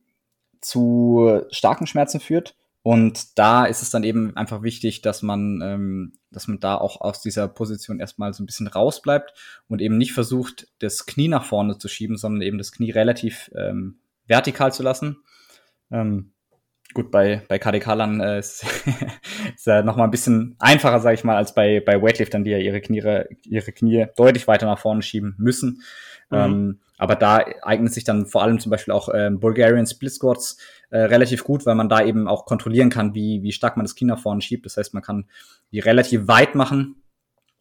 [0.62, 2.56] zu starken Schmerzen führt.
[2.82, 7.02] Und da ist es dann eben einfach wichtig, dass man, ähm, dass man da auch
[7.02, 9.34] aus dieser Position erstmal so ein bisschen rausbleibt
[9.68, 13.50] und eben nicht versucht, das Knie nach vorne zu schieben, sondern eben das Knie relativ
[13.56, 13.98] ähm,
[14.28, 15.18] vertikal zu lassen.
[15.92, 16.32] Ähm,
[16.96, 18.66] gut, bei, bei KDK-Lern äh, ist,
[19.56, 22.52] ist ja noch mal ein bisschen einfacher, sage ich mal, als bei, bei Weightliftern, die
[22.52, 23.04] ja ihre Knie,
[23.44, 25.84] ihre Knie deutlich weiter nach vorne schieben müssen.
[26.32, 26.38] Mhm.
[26.38, 30.58] Ähm, aber da eignet sich dann vor allem zum Beispiel auch äh, Bulgarian Split Squats
[30.90, 33.96] äh, relativ gut, weil man da eben auch kontrollieren kann, wie, wie stark man das
[33.96, 34.66] Knie nach vorne schiebt.
[34.66, 35.26] Das heißt, man kann
[35.72, 37.04] die relativ weit machen,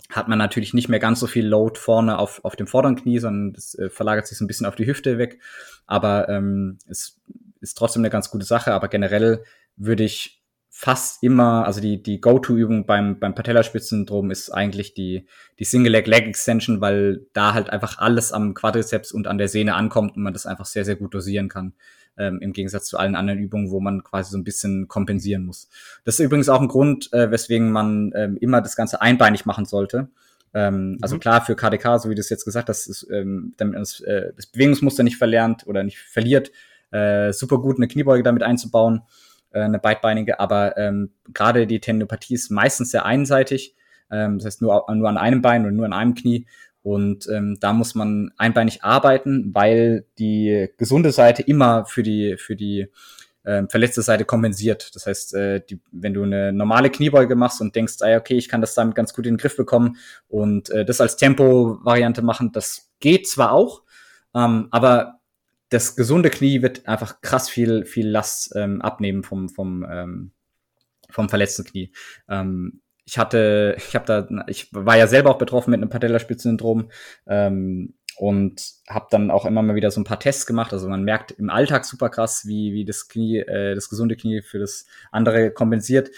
[0.09, 3.19] hat man natürlich nicht mehr ganz so viel Load vorne auf, auf dem vorderen Knie,
[3.19, 5.41] sondern das äh, verlagert sich so ein bisschen auf die Hüfte weg.
[5.87, 7.21] Aber ähm, es
[7.65, 9.43] ist trotzdem eine ganz gute Sache, aber generell
[9.77, 10.45] würde ich
[10.77, 15.27] fast immer, also die, die Go-To-Übung beim, beim Patellaspitzensyndrom ist eigentlich die,
[15.61, 20.25] die Single-Leg-Leg-Extension, weil da halt einfach alles am Quadrizeps und an der Sehne ankommt und
[20.25, 21.75] man das einfach sehr, sehr gut dosieren kann.
[22.19, 25.69] Ähm, Im Gegensatz zu allen anderen Übungen, wo man quasi so ein bisschen kompensieren muss.
[26.05, 29.67] Das ist übrigens auch ein Grund, äh, weswegen man ähm, immer das Ganze einbeinig machen
[29.67, 30.09] sollte.
[30.55, 31.21] Ähm, also mhm.
[31.21, 34.01] klar, für KDK, so wie du es jetzt gesagt hast, ist, ähm, damit man das,
[34.01, 36.51] äh, das Bewegungsmuster nicht verlernt oder nicht verliert,
[36.95, 39.03] äh, super gut eine Kniebeuge damit einzubauen,
[39.53, 43.75] äh, eine beidbeinige, aber ähm, gerade die Tendinopathie ist meistens sehr einseitig,
[44.11, 46.47] ähm, das heißt nur, nur an einem Bein oder nur an einem Knie.
[46.83, 52.57] Und ähm, da muss man einbeinig arbeiten, weil die gesunde Seite immer für die, für
[52.57, 52.89] die
[53.43, 54.95] äh, verletzte Seite kompensiert.
[54.95, 58.51] Das heißt, äh, die, wenn du eine normale Kniebeuge machst und denkst, ah, okay, ich
[58.51, 59.97] kann das damit ganz gut in den Griff bekommen
[60.29, 63.83] und äh, das als Tempo-Variante machen, das geht zwar auch,
[64.35, 65.14] ähm, aber
[65.75, 70.31] das gesunde Knie wird einfach krass viel, viel Last ähm, abnehmen vom, vom, ähm,
[71.11, 71.93] vom verletzten Knie.
[72.29, 76.91] Ähm, ich hatte, ich habe da, ich war ja selber auch betroffen mit einem Patellaspitzensyndrom
[77.27, 80.73] ähm, und habe dann auch immer mal wieder so ein paar Tests gemacht.
[80.73, 84.43] Also man merkt im Alltag super krass, wie, wie das Knie, äh, das gesunde Knie
[84.43, 86.11] für das andere kompensiert.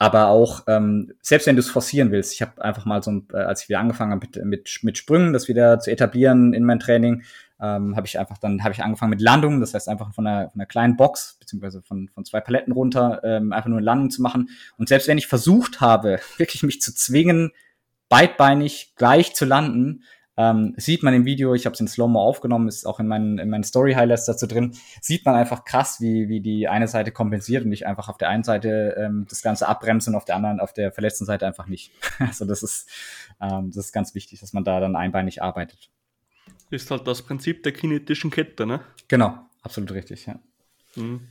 [0.00, 3.38] Aber auch, ähm, selbst wenn du es forcieren willst, ich habe einfach mal so, äh,
[3.38, 6.78] als ich wieder angefangen habe mit, mit, mit Sprüngen, das wieder zu etablieren in mein
[6.78, 7.24] Training,
[7.60, 10.50] ähm, habe ich einfach dann habe ich angefangen mit Landungen, das heißt einfach von einer,
[10.50, 14.10] von einer kleinen Box beziehungsweise von, von zwei Paletten runter ähm, einfach nur eine Landung
[14.10, 14.50] zu machen.
[14.76, 17.52] Und selbst wenn ich versucht habe, wirklich mich zu zwingen,
[18.08, 20.04] beidbeinig gleich zu landen,
[20.38, 23.38] ähm, sieht man im Video, ich habe es in Slow-Mo aufgenommen, ist auch in meinen,
[23.38, 27.64] in meinen Story-Highlights dazu drin, sieht man einfach krass, wie, wie die eine Seite kompensiert
[27.64, 30.60] und ich einfach auf der einen Seite ähm, das Ganze abbremse und auf der anderen,
[30.60, 31.90] auf der verletzten Seite einfach nicht.
[32.20, 32.88] also das ist,
[33.40, 35.90] ähm, das ist ganz wichtig, dass man da dann einbeinig arbeitet.
[36.70, 38.80] Ist halt das Prinzip der kinetischen Kette, ne?
[39.08, 40.38] Genau, absolut richtig, ja.
[40.96, 41.28] Mhm.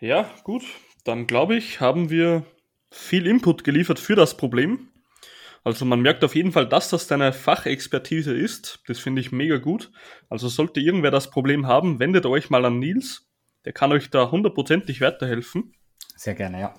[0.00, 0.64] Ja, gut.
[1.04, 2.44] Dann glaube ich, haben wir
[2.90, 4.88] viel Input geliefert für das Problem.
[5.62, 8.82] Also man merkt auf jeden Fall, dass das deine Fachexpertise ist.
[8.86, 9.90] Das finde ich mega gut.
[10.28, 13.28] Also sollte irgendwer das Problem haben, wendet euch mal an Nils.
[13.64, 15.74] Der kann euch da hundertprozentig weiterhelfen.
[16.16, 16.74] Sehr gerne, ja.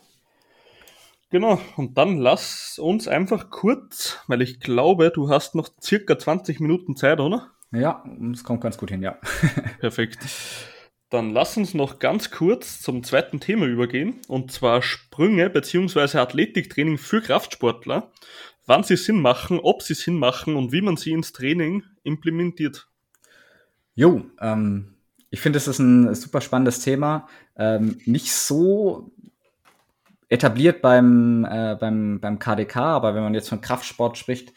[1.30, 6.60] Genau, und dann lass uns einfach kurz, weil ich glaube, du hast noch circa 20
[6.60, 7.51] Minuten Zeit, oder?
[7.72, 8.04] Ja,
[8.34, 9.18] es kommt ganz gut hin, ja.
[9.80, 10.20] Perfekt.
[11.10, 16.18] Dann lass uns noch ganz kurz zum zweiten Thema übergehen, und zwar Sprünge bzw.
[16.18, 18.12] Athletiktraining für Kraftsportler.
[18.66, 22.88] Wann sie Sinn machen, ob sie Sinn machen und wie man sie ins Training implementiert.
[23.96, 24.96] Jo, ähm,
[25.30, 27.28] ich finde, es ist ein super spannendes Thema.
[27.56, 29.12] Ähm, nicht so
[30.30, 34.54] etabliert beim, äh, beim, beim KDK, aber wenn man jetzt von Kraftsport spricht,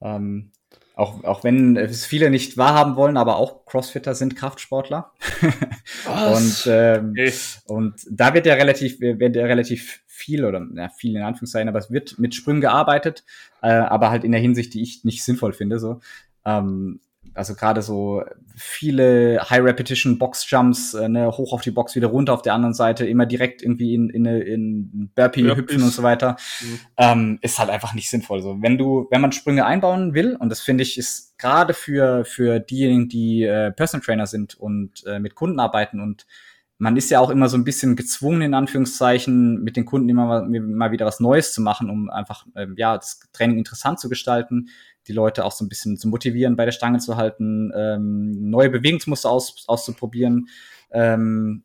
[0.00, 0.52] ähm,
[0.96, 5.12] auch, auch wenn es viele nicht wahrhaben wollen, aber auch Crossfitter sind Kraftsportler.
[6.32, 7.32] und, ähm, okay.
[7.66, 11.80] und da wird ja relativ, wird ja relativ viel oder ja, viel in Anführungszeichen, aber
[11.80, 13.24] es wird mit Sprüngen gearbeitet,
[13.60, 15.78] äh, aber halt in der Hinsicht, die ich nicht sinnvoll finde.
[15.78, 16.00] So.
[16.46, 17.00] Ähm,
[17.36, 22.54] also gerade so viele High-Repetition-Box-Jumps, äh, ne, hoch auf die Box, wieder runter auf der
[22.54, 25.56] anderen Seite, immer direkt irgendwie in, in, in Burpee Burpees.
[25.56, 26.80] hüpfen und so weiter, mhm.
[26.96, 28.40] ähm, ist halt einfach nicht sinnvoll.
[28.42, 32.24] So, wenn du, wenn man Sprünge einbauen will, und das finde ich ist gerade für,
[32.24, 36.26] für diejenigen, die äh, Personal Trainer sind und äh, mit Kunden arbeiten und
[36.78, 40.26] man ist ja auch immer so ein bisschen gezwungen, in Anführungszeichen, mit den Kunden immer
[40.26, 44.10] mal, mal wieder was Neues zu machen, um einfach ähm, ja das Training interessant zu
[44.10, 44.68] gestalten,
[45.08, 48.70] die Leute auch so ein bisschen zu motivieren, bei der Stange zu halten, ähm, neue
[48.70, 50.48] Bewegungsmuster aus, auszuprobieren.
[50.90, 51.64] Ähm,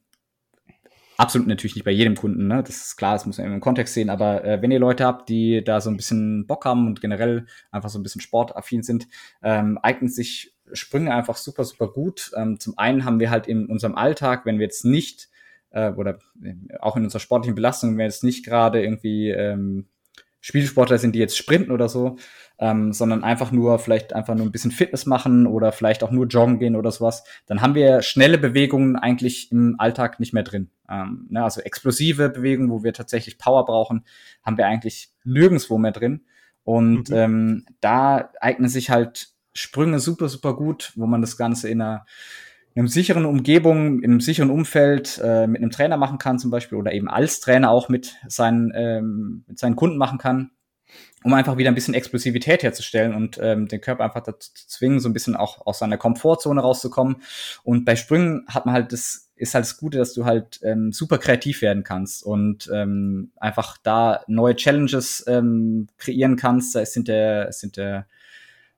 [1.17, 2.63] absolut natürlich nicht bei jedem Kunden, ne?
[2.63, 5.29] Das ist klar, das muss man im Kontext sehen, aber äh, wenn ihr Leute habt,
[5.29, 9.07] die da so ein bisschen Bock haben und generell einfach so ein bisschen sportaffin sind,
[9.43, 12.31] ähm, eignen sich Sprünge einfach super, super gut.
[12.35, 15.29] Ähm, zum einen haben wir halt in unserem Alltag, wenn wir jetzt nicht
[15.71, 19.87] äh, oder äh, auch in unserer sportlichen Belastung, wenn wir jetzt nicht gerade irgendwie ähm,
[20.41, 22.17] Spielsportler sind, die jetzt sprinten oder so,
[22.59, 26.27] ähm, sondern einfach nur vielleicht einfach nur ein bisschen Fitness machen oder vielleicht auch nur
[26.27, 30.69] joggen gehen oder sowas, dann haben wir schnelle Bewegungen eigentlich im Alltag nicht mehr drin.
[30.89, 34.03] Ähm, ne, also explosive Bewegungen, wo wir tatsächlich Power brauchen,
[34.43, 36.25] haben wir eigentlich nirgendswo mehr drin.
[36.63, 37.15] Und mhm.
[37.15, 42.05] ähm, da eignen sich halt Sprünge super, super gut, wo man das Ganze in einer,
[42.73, 46.51] in einer sicheren Umgebung, in einem sicheren Umfeld äh, mit einem Trainer machen kann zum
[46.51, 50.51] Beispiel oder eben als Trainer auch mit seinen, ähm, mit seinen Kunden machen kann,
[51.23, 54.99] um einfach wieder ein bisschen Explosivität herzustellen und ähm, den Körper einfach dazu zu zwingen,
[54.99, 57.17] so ein bisschen auch aus seiner Komfortzone rauszukommen.
[57.63, 60.91] Und bei Sprüngen hat man halt das ist halt das Gute, dass du halt ähm,
[60.91, 66.75] super kreativ werden kannst und ähm, einfach da neue Challenges ähm, kreieren kannst.
[66.75, 68.05] Da sind der, sind der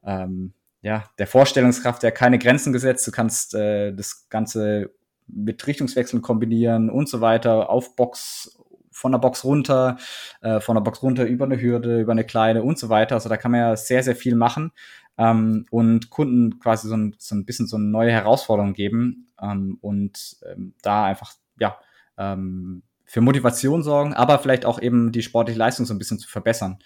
[0.05, 3.07] ähm, ja, der Vorstellungskraft ja keine Grenzen gesetzt.
[3.07, 4.91] Du kannst äh, das Ganze
[5.27, 8.59] mit Richtungswechseln kombinieren und so weiter, auf Box,
[8.91, 9.97] von der Box runter,
[10.41, 13.15] äh, von der Box runter über eine Hürde, über eine kleine und so weiter.
[13.15, 14.73] Also da kann man ja sehr, sehr viel machen
[15.17, 19.77] ähm, und Kunden quasi so ein, so ein bisschen so eine neue Herausforderung geben ähm,
[19.79, 21.77] und ähm, da einfach, ja,
[22.17, 26.27] ähm, für Motivation sorgen, aber vielleicht auch eben die sportliche Leistung so ein bisschen zu
[26.27, 26.79] verbessern.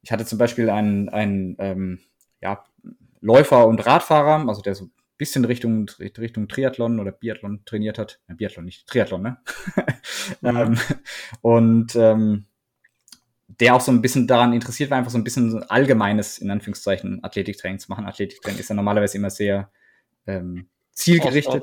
[0.00, 2.00] Ich hatte zum Beispiel einen, einen ähm,
[2.40, 2.64] ja,
[3.24, 8.20] Läufer und Radfahrer, also der so ein bisschen Richtung, Richtung Triathlon oder Biathlon trainiert hat.
[8.28, 9.38] Ja, Biathlon nicht, Triathlon, ne?
[10.42, 10.78] Mhm.
[11.40, 12.44] und ähm,
[13.48, 17.24] der auch so ein bisschen daran interessiert war, einfach so ein bisschen allgemeines, in Anführungszeichen,
[17.24, 18.04] Athletiktraining zu machen.
[18.04, 19.70] Athletiktraining ist ja normalerweise immer sehr
[20.26, 21.62] ähm, zielgerichtet.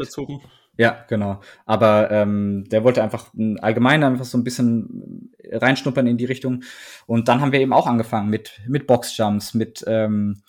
[0.77, 1.41] Ja, genau.
[1.65, 6.63] Aber ähm, der wollte einfach allgemein einfach so ein bisschen reinschnuppern in die Richtung.
[7.05, 10.41] Und dann haben wir eben auch angefangen mit, mit Boxjumps, mit ähm,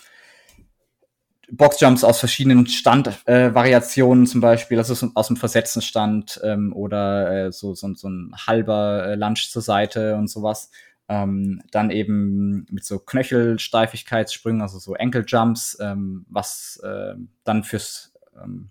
[1.55, 7.53] Boxjumps aus verschiedenen Standvariationen äh, zum Beispiel, also aus dem versetzten Stand ähm, oder äh,
[7.53, 10.71] so, so, so ein halber äh, Lunge zur Seite und sowas.
[11.09, 18.15] Ähm, dann eben mit so Knöchelsteifigkeitssprüngen, also so Ankle Jumps, ähm, was äh, dann fürs
[18.43, 18.71] ähm,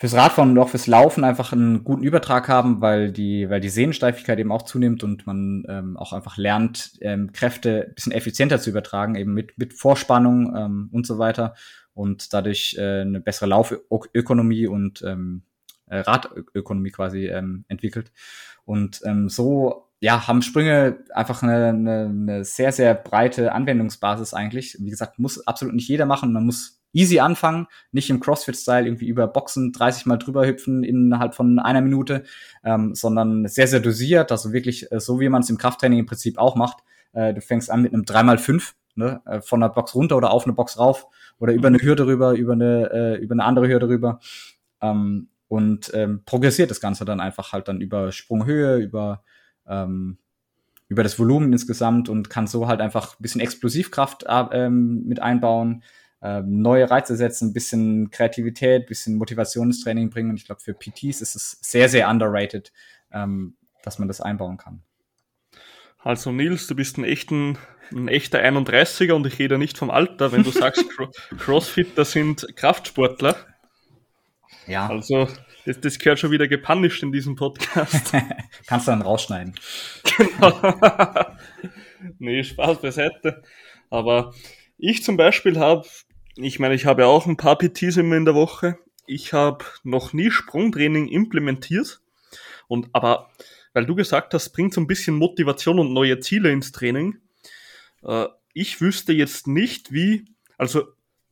[0.00, 3.68] fürs Radfahren und auch fürs Laufen einfach einen guten Übertrag haben, weil die, weil die
[3.68, 8.58] Sehnensteifigkeit eben auch zunimmt und man ähm, auch einfach lernt, ähm, Kräfte ein bisschen effizienter
[8.58, 11.54] zu übertragen, eben mit, mit Vorspannung ähm, und so weiter
[11.92, 15.42] und dadurch äh, eine bessere Laufökonomie und ähm,
[15.84, 18.10] äh, Radökonomie quasi ähm, entwickelt.
[18.64, 24.78] Und ähm, so ja, haben Sprünge einfach eine, eine, eine sehr, sehr breite Anwendungsbasis eigentlich.
[24.80, 26.32] Wie gesagt, muss absolut nicht jeder machen.
[26.32, 31.34] Man muss easy anfangen, nicht im CrossFit-Style irgendwie über Boxen 30 Mal drüber hüpfen innerhalb
[31.34, 32.24] von einer Minute,
[32.64, 36.06] ähm, sondern sehr, sehr dosiert, also wirklich äh, so, wie man es im Krafttraining im
[36.06, 36.78] Prinzip auch macht.
[37.12, 40.44] Äh, du fängst an mit einem 3x5, ne, äh, von der Box runter oder auf
[40.44, 41.06] eine Box rauf
[41.38, 44.20] oder über eine Hürde rüber, über eine, äh, über eine andere Hürde rüber.
[44.80, 49.24] Ähm, und ähm, progressiert das Ganze dann einfach halt dann über Sprunghöhe, über
[49.66, 50.18] ähm,
[50.90, 55.22] über das Volumen insgesamt und kann so halt einfach ein bisschen Explosivkraft äh, ähm, mit
[55.22, 55.82] einbauen,
[56.22, 60.30] ähm, neue Reize setzen, ein bisschen Kreativität, ein bisschen Motivationstraining bringen.
[60.30, 62.72] Und ich glaube, für PTs ist es sehr, sehr underrated,
[63.12, 64.82] ähm, dass man das einbauen kann.
[65.98, 67.58] Also Nils, du bist ein, echten,
[67.92, 70.84] ein echter 31er und ich rede nicht vom Alter, wenn du sagst,
[71.38, 73.36] Crossfit, das sind Kraftsportler.
[74.66, 74.88] Ja.
[74.88, 75.28] Also
[75.64, 78.12] das, das gehört schon wieder gepunished in diesem Podcast.
[78.66, 79.54] Kannst du dann rausschneiden.
[80.16, 80.74] Genau.
[82.18, 83.42] nee, Spaß beiseite.
[83.90, 84.34] Aber
[84.78, 85.86] ich zum Beispiel habe
[86.36, 88.78] ich meine, ich habe ja auch ein paar PTs immer in der Woche.
[89.06, 92.00] Ich habe noch nie Sprungtraining implementiert.
[92.68, 93.30] Und aber,
[93.72, 97.18] weil du gesagt hast, bringt so ein bisschen Motivation und neue Ziele ins Training.
[98.02, 100.26] Äh, ich wüsste jetzt nicht, wie,
[100.58, 100.84] also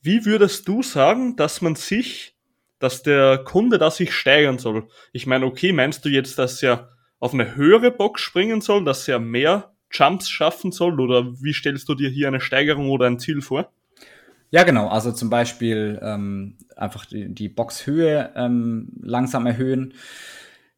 [0.03, 2.37] wie würdest du sagen, dass man sich,
[2.79, 4.89] dass der Kunde da sich steigern soll?
[5.13, 9.09] Ich meine, okay, meinst du jetzt, dass er auf eine höhere Box springen soll, dass
[9.09, 11.01] er mehr Jumps schaffen soll?
[11.01, 13.73] Oder wie stellst du dir hier eine Steigerung oder ein Ziel vor?
[14.51, 14.89] Ja, genau.
[14.89, 19.95] Also zum Beispiel ähm, einfach die, die Boxhöhe ähm, langsam erhöhen.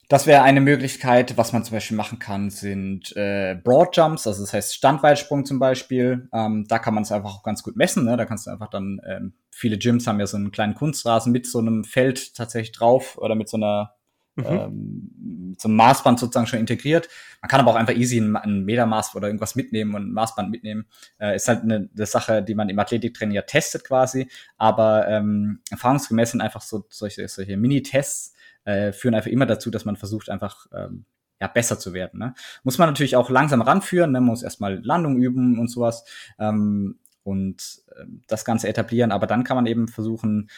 [0.09, 1.37] Das wäre eine Möglichkeit.
[1.37, 5.61] Was man zum Beispiel machen kann, sind äh, Broad Jumps, also das heißt Standweitsprung zum
[5.61, 6.29] Beispiel.
[6.33, 8.05] Ähm, da kann man es einfach auch ganz gut messen.
[8.05, 8.17] Ne?
[8.17, 11.47] Da kannst du einfach dann, ähm, viele Gyms haben ja so einen kleinen Kunstrasen mit
[11.47, 13.95] so einem Feld tatsächlich drauf oder mit so einer
[14.35, 14.45] mhm.
[14.47, 15.10] ähm,
[15.59, 17.09] so einem Maßband sozusagen schon integriert.
[17.41, 20.51] Man kann aber auch einfach easy ein, ein Metermaß oder irgendwas mitnehmen und ein Maßband
[20.51, 20.87] mitnehmen.
[21.19, 24.29] Äh, ist halt eine, eine Sache, die man im Athletiktraining ja testet quasi.
[24.57, 28.35] Aber ähm, erfahrungsgemäß sind einfach so solche, solche Mini-Tests,
[28.65, 31.05] äh, führen einfach immer dazu, dass man versucht, einfach ähm,
[31.41, 32.21] ja, besser zu werden.
[32.21, 32.35] Ne?
[32.63, 34.21] Muss man natürlich auch langsam ranführen, ne?
[34.21, 36.05] man muss erstmal Landung üben und sowas
[36.39, 40.51] ähm, und äh, das Ganze etablieren, aber dann kann man eben versuchen,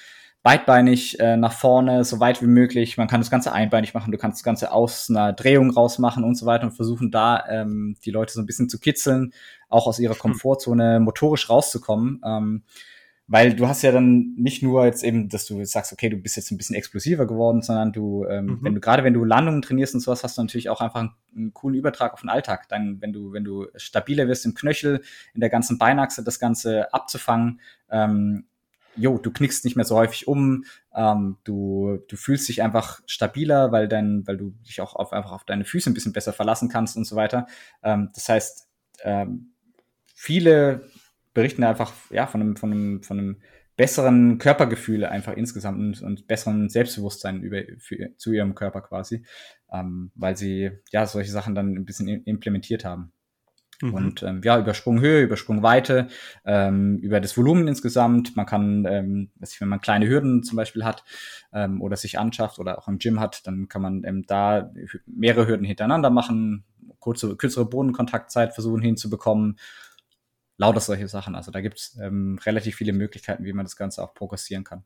[0.42, 2.96] beidbeinig äh, nach vorne, so weit wie möglich.
[2.96, 6.34] Man kann das Ganze einbeinig machen, du kannst das Ganze aus einer Drehung rausmachen und
[6.34, 9.32] so weiter und versuchen da ähm, die Leute so ein bisschen zu kitzeln,
[9.68, 10.20] auch aus ihrer hm.
[10.20, 12.20] Komfortzone motorisch rauszukommen.
[12.24, 12.62] Ähm,
[13.28, 16.36] weil du hast ja dann nicht nur jetzt eben, dass du sagst, okay, du bist
[16.36, 18.58] jetzt ein bisschen explosiver geworden, sondern du, ähm, mhm.
[18.60, 21.12] wenn du gerade wenn du Landungen trainierst und sowas, hast du natürlich auch einfach einen,
[21.34, 22.68] einen, coolen Übertrag auf den Alltag.
[22.68, 25.02] Dann, wenn du, wenn du stabiler wirst im Knöchel,
[25.32, 28.44] in der ganzen Beinachse, das Ganze abzufangen, ähm,
[28.96, 33.72] jo, du knickst nicht mehr so häufig um, ähm, du, du fühlst dich einfach stabiler,
[33.72, 36.68] weil dein, weil du dich auch auf, einfach auf deine Füße ein bisschen besser verlassen
[36.68, 37.46] kannst und so weiter.
[37.82, 38.68] Ähm, das heißt,
[39.02, 39.54] ähm,
[40.14, 40.88] viele
[41.34, 43.42] berichten einfach ja von einem, von einem, von einem
[43.76, 49.24] besseren Körpergefühl einfach insgesamt und, und besseren Selbstbewusstsein über, für, zu ihrem Körper quasi,
[49.72, 53.12] ähm, weil sie ja solche Sachen dann ein bisschen implementiert haben.
[53.82, 53.94] Mhm.
[53.94, 56.06] Und ähm, ja, über Sprunghöhe, über Sprungweite,
[56.44, 58.36] ähm, über das Volumen insgesamt.
[58.36, 61.04] Man kann, ähm, wenn man kleine Hürden zum Beispiel hat
[61.52, 64.72] ähm, oder sich anschafft oder auch im Gym hat, dann kann man ähm, da
[65.06, 66.64] mehrere Hürden hintereinander machen,
[67.00, 69.58] kurze, kürzere Bodenkontaktzeit versuchen hinzubekommen
[70.58, 71.34] lauter solche Sachen.
[71.34, 74.84] Also da gibt es ähm, relativ viele Möglichkeiten, wie man das Ganze auch progressieren kann.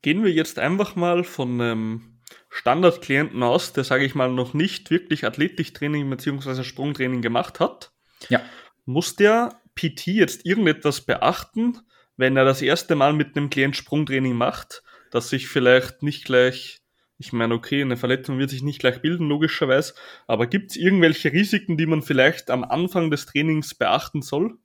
[0.00, 4.90] Gehen wir jetzt einfach mal von einem Standardklienten aus, der, sage ich mal, noch nicht
[4.90, 6.64] wirklich Athletiktraining bzw.
[6.64, 7.92] Sprungtraining gemacht hat.
[8.28, 8.40] Ja.
[8.84, 11.78] Muss der PT jetzt irgendetwas beachten,
[12.16, 16.82] wenn er das erste Mal mit einem Klient Sprungtraining macht, dass sich vielleicht nicht gleich,
[17.18, 19.94] ich meine, okay, eine Verletzung wird sich nicht gleich bilden, logischerweise,
[20.26, 24.58] aber gibt es irgendwelche Risiken, die man vielleicht am Anfang des Trainings beachten soll?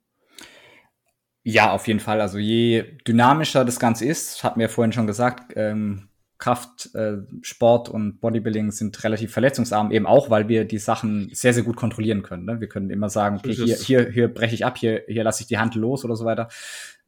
[1.48, 2.20] Ja, auf jeden Fall.
[2.20, 7.88] Also je dynamischer das Ganze ist, hat mir vorhin schon gesagt, ähm, Kraft, äh, Sport
[7.88, 12.22] und Bodybuilding sind relativ verletzungsarm, eben auch, weil wir die Sachen sehr, sehr gut kontrollieren
[12.22, 12.44] können.
[12.44, 12.60] Ne?
[12.60, 15.46] Wir können immer sagen, okay, hier, hier, hier breche ich ab, hier, hier lasse ich
[15.46, 16.48] die Hand los oder so weiter.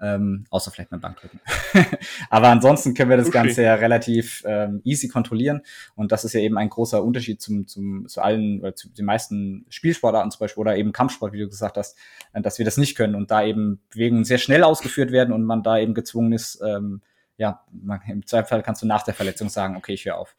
[0.00, 1.40] Ähm, außer vielleicht beim Bankdrücken.
[2.30, 3.38] Aber ansonsten können wir das okay.
[3.38, 5.60] Ganze ja relativ ähm, easy kontrollieren.
[5.94, 9.04] Und das ist ja eben ein großer Unterschied zum, zum, zu allen, oder zu den
[9.04, 11.98] meisten Spielsportarten zum Beispiel oder eben Kampfsport, wie du gesagt hast,
[12.32, 15.42] äh, dass wir das nicht können und da eben Bewegungen sehr schnell ausgeführt werden und
[15.42, 17.02] man da eben gezwungen ist, ähm,
[17.38, 20.36] ja, man, im Zweifelsfall kannst du nach der Verletzung sagen, okay, ich höre auf.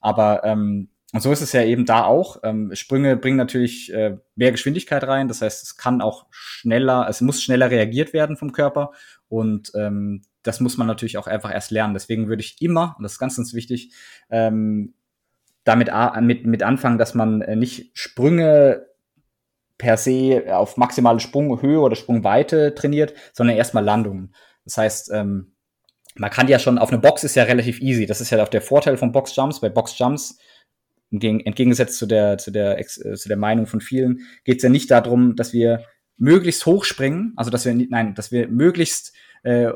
[0.00, 2.40] Aber ähm, und so ist es ja eben da auch.
[2.42, 5.28] Ähm, Sprünge bringen natürlich äh, mehr Geschwindigkeit rein.
[5.28, 8.90] Das heißt, es kann auch schneller, es muss schneller reagiert werden vom Körper.
[9.28, 11.94] Und ähm, das muss man natürlich auch einfach erst lernen.
[11.94, 13.92] Deswegen würde ich immer, und das ist ganz, ganz wichtig,
[14.30, 14.94] ähm,
[15.64, 18.86] damit mit, mit anfangen, dass man äh, nicht Sprünge
[19.78, 24.34] per se auf maximale Sprunghöhe oder Sprungweite trainiert, sondern erstmal Landungen.
[24.64, 25.55] Das heißt, ähm,
[26.18, 28.06] man kann ja schon auf eine Box ist ja relativ easy.
[28.06, 29.60] Das ist ja auch der Vorteil von Boxjumps.
[29.60, 30.38] Bei Boxjumps,
[31.10, 34.90] entgegengesetzt zu der, zu der, äh, zu der Meinung von vielen, geht es ja nicht
[34.90, 35.84] darum, dass wir
[36.18, 39.70] möglichst hoch springen, also dass wir nein, dass wir möglichst äh,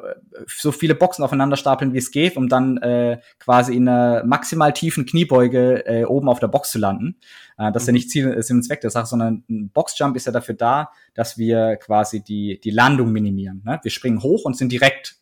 [0.46, 4.72] so viele Boxen aufeinander stapeln, wie es geht, um dann äh, quasi in einer maximal
[4.72, 7.16] tiefen Kniebeuge äh, oben auf der Box zu landen.
[7.56, 7.94] Äh, das ist ja mhm.
[7.94, 11.38] nicht Ziel, Sinn und Zweck der Sache, sondern ein Boxjump ist ja dafür da, dass
[11.38, 13.62] wir quasi die, die Landung minimieren.
[13.64, 13.78] Ne?
[13.82, 15.20] Wir springen hoch und sind direkt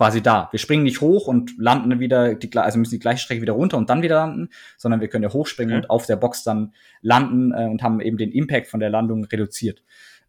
[0.00, 0.48] quasi da.
[0.50, 3.76] Wir springen nicht hoch und landen wieder, die, also müssen die gleiche Strecke wieder runter
[3.76, 5.84] und dann wieder landen, sondern wir können ja hochspringen okay.
[5.84, 9.24] und auf der Box dann landen äh, und haben eben den Impact von der Landung
[9.24, 9.82] reduziert.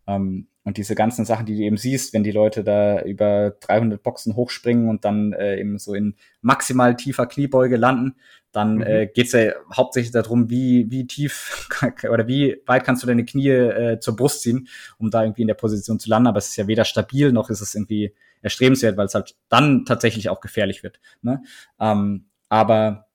[0.08, 4.04] Ähm, und diese ganzen Sachen, die du eben siehst, wenn die Leute da über 300
[4.04, 8.16] Boxen hochspringen und dann äh, eben so in maximal tiefer Kniebeuge landen,
[8.52, 8.82] dann mhm.
[8.82, 11.70] äh, geht es ja hauptsächlich darum, wie, wie tief
[12.12, 14.68] oder wie weit kannst du deine Knie äh, zur Brust ziehen,
[14.98, 16.28] um da irgendwie in der Position zu landen.
[16.28, 19.86] Aber es ist ja weder stabil noch ist es irgendwie erstrebenswert, weil es halt dann
[19.86, 21.00] tatsächlich auch gefährlich wird.
[21.22, 21.42] Ne?
[21.80, 23.08] Ähm, aber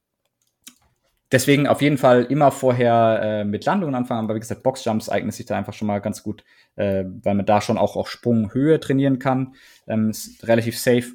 [1.32, 4.24] deswegen auf jeden Fall immer vorher äh, mit Landungen anfangen.
[4.24, 6.44] Aber wie gesagt, Boxjumps eignet sich da einfach schon mal ganz gut,
[6.76, 9.54] äh, weil man da schon auch auf Sprunghöhe trainieren kann.
[9.86, 11.12] Ähm, ist relativ safe.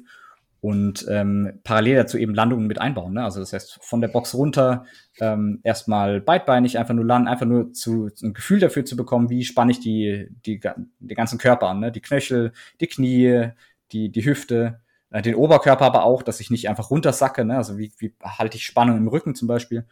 [0.60, 3.14] Und ähm, parallel dazu eben Landungen mit einbauen.
[3.14, 3.24] Ne?
[3.24, 4.84] Also das heißt, von der Box runter
[5.18, 9.44] ähm, erstmal beidbeinig, einfach nur landen, einfach nur zu, ein Gefühl dafür zu bekommen, wie
[9.44, 11.80] spanne ich die, die, den ganzen Körper an.
[11.80, 11.90] Ne?
[11.90, 13.50] Die Knöchel, die Knie,
[13.92, 14.80] die, die Hüfte,
[15.10, 17.56] äh, den Oberkörper aber auch, dass ich nicht einfach runtersacke, ne?
[17.56, 19.86] also wie, wie halte ich Spannung im Rücken zum Beispiel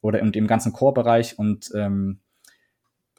[0.00, 2.20] oder im, im ganzen Chorbereich und ähm,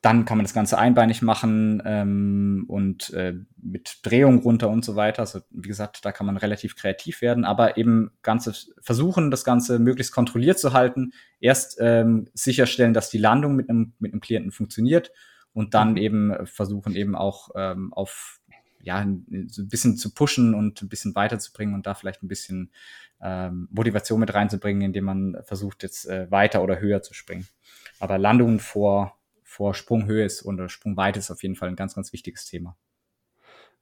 [0.01, 4.95] dann kann man das Ganze einbeinig machen ähm, und äh, mit Drehung runter und so
[4.95, 5.21] weiter.
[5.21, 9.79] Also wie gesagt, da kann man relativ kreativ werden, aber eben ganze versuchen, das Ganze
[9.79, 11.13] möglichst kontrolliert zu halten.
[11.39, 15.11] Erst ähm, sicherstellen, dass die Landung mit einem mit einem Klienten funktioniert
[15.51, 15.97] und dann mhm.
[15.97, 18.39] eben versuchen eben auch ähm, auf
[18.88, 19.05] ja
[19.47, 22.71] so ein bisschen zu pushen und ein bisschen weiterzubringen und da vielleicht ein bisschen
[23.21, 27.47] ähm, Motivation mit reinzubringen, indem man versucht jetzt äh, weiter oder höher zu springen.
[27.99, 29.17] Aber Landungen vor
[29.57, 32.77] vor Sprunghöhe ist oder Sprungweite ist auf jeden Fall ein ganz, ganz wichtiges Thema.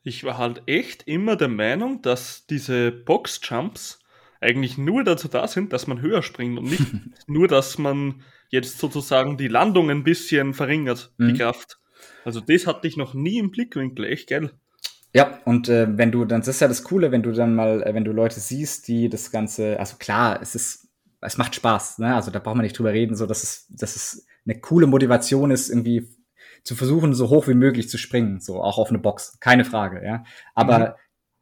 [0.03, 3.99] Ich war halt echt immer der Meinung, dass diese Boxjumps
[4.39, 6.93] eigentlich nur dazu da sind, dass man höher springt und nicht
[7.27, 11.29] nur, dass man jetzt sozusagen die Landung ein bisschen verringert, mhm.
[11.29, 11.79] die Kraft.
[12.23, 14.51] Also das hatte ich noch nie im Blickwinkel, echt geil.
[15.15, 17.81] Ja, und äh, wenn du, dann das ist ja das Coole, wenn du dann mal,
[17.83, 20.89] äh, wenn du Leute siehst, die das Ganze, also klar, es ist,
[21.21, 22.13] es macht Spaß, ne?
[22.13, 25.51] Also da braucht man nicht drüber reden, so dass es, dass es eine coole Motivation
[25.51, 26.09] ist, irgendwie
[26.63, 30.05] zu versuchen, so hoch wie möglich zu springen, so auch auf eine Box, keine Frage,
[30.05, 30.25] ja.
[30.53, 30.93] Aber mhm.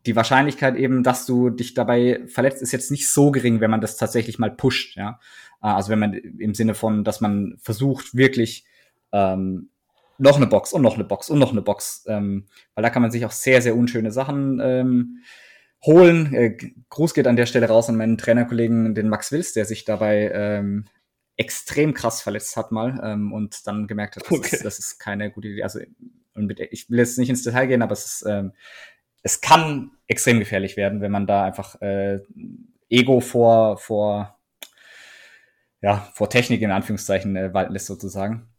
[0.05, 3.81] die Wahrscheinlichkeit eben, dass du dich dabei verletzt, ist jetzt nicht so gering, wenn man
[3.81, 5.19] das tatsächlich mal pusht, ja.
[5.61, 8.67] Also wenn man im Sinne von, dass man versucht, wirklich
[9.11, 9.71] ähm,
[10.23, 13.01] noch eine Box und noch eine Box und noch eine Box, ähm, weil da kann
[13.01, 15.19] man sich auch sehr, sehr unschöne Sachen ähm,
[15.85, 16.33] holen.
[16.33, 16.57] Äh,
[16.89, 20.31] Gruß geht an der Stelle raus an meinen Trainerkollegen, den Max Wills, der sich dabei
[20.33, 20.85] ähm,
[21.35, 24.55] extrem krass verletzt hat mal ähm, und dann gemerkt hat, das, okay.
[24.55, 25.63] ist, das ist keine gute Idee.
[25.63, 25.79] Also
[26.35, 28.53] und mit, ich will jetzt nicht ins Detail gehen, aber es ist, ähm,
[29.23, 32.19] es kann extrem gefährlich werden, wenn man da einfach äh,
[32.89, 34.39] Ego vor vor
[35.81, 38.52] ja vor Technik in Anführungszeichen äh, walten lässt sozusagen.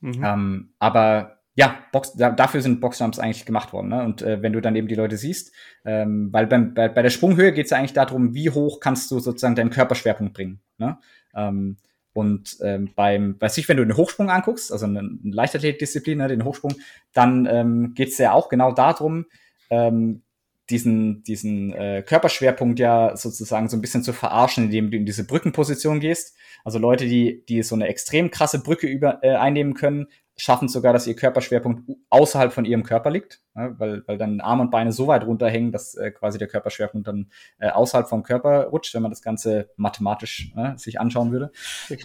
[0.00, 0.22] Mhm.
[0.24, 3.88] Ähm, aber ja, Box, da, dafür sind Boxjumps eigentlich gemacht worden.
[3.88, 4.04] Ne?
[4.04, 5.54] Und äh, wenn du dann eben die Leute siehst,
[5.86, 9.10] ähm, weil beim, bei, bei der Sprunghöhe geht es ja eigentlich darum, wie hoch kannst
[9.10, 10.60] du sozusagen deinen Körperschwerpunkt bringen.
[10.76, 10.98] Ne?
[11.34, 11.78] Ähm,
[12.12, 16.28] und ähm, beim, weiß ich, wenn du den Hochsprung anguckst, also eine, eine Leichtathletikdisziplin, ne,
[16.28, 16.74] den Hochsprung,
[17.12, 19.26] dann ähm, geht es ja auch genau darum,
[19.70, 20.22] ähm,
[20.70, 25.26] diesen, diesen äh, Körperschwerpunkt ja sozusagen so ein bisschen zu verarschen, indem du in diese
[25.26, 26.36] Brückenposition gehst.
[26.64, 30.92] Also Leute, die, die so eine extrem krasse Brücke über, äh, einnehmen können, schaffen sogar,
[30.92, 34.92] dass ihr Körperschwerpunkt außerhalb von ihrem Körper liegt, ja, weil, weil dann Arme und Beine
[34.92, 39.02] so weit runterhängen, dass äh, quasi der Körperschwerpunkt dann äh, außerhalb vom Körper rutscht, wenn
[39.02, 41.52] man das Ganze mathematisch äh, sich anschauen würde.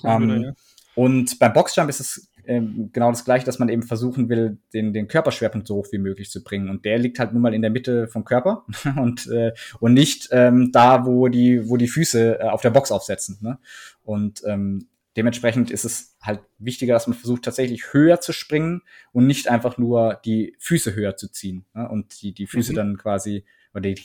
[0.03, 0.53] Ähm, würde ja.
[0.95, 4.93] Und beim Boxjump ist es ähm, genau das gleiche, dass man eben versuchen will, den,
[4.93, 6.69] den Körperschwerpunkt so hoch wie möglich zu bringen.
[6.69, 8.65] Und der liegt halt nun mal in der Mitte vom Körper
[8.97, 12.91] und, äh, und nicht ähm, da, wo die, wo die Füße äh, auf der Box
[12.91, 13.37] aufsetzen.
[13.41, 13.59] Ne?
[14.03, 14.87] Und ähm,
[15.17, 18.81] dementsprechend ist es halt wichtiger, dass man versucht, tatsächlich höher zu springen
[19.11, 21.89] und nicht einfach nur die Füße höher zu ziehen ne?
[21.89, 22.75] und die, die Füße mhm.
[22.75, 24.01] dann quasi oder die,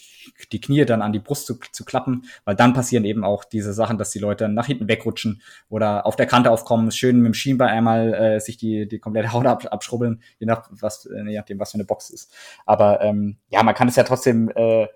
[0.52, 3.72] die Knie dann an die Brust zu, zu klappen, weil dann passieren eben auch diese
[3.72, 7.34] Sachen, dass die Leute nach hinten wegrutschen oder auf der Kante aufkommen, schön mit dem
[7.34, 11.36] Schienbein einmal äh, sich die, die komplette Haut ab, abschrubbeln, je, nach, was, äh, je
[11.36, 12.32] nachdem, was für eine Box ist.
[12.64, 14.86] Aber ähm, ja, man kann es ja trotzdem, äh,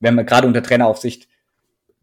[0.00, 1.28] wenn man gerade unter Traineraufsicht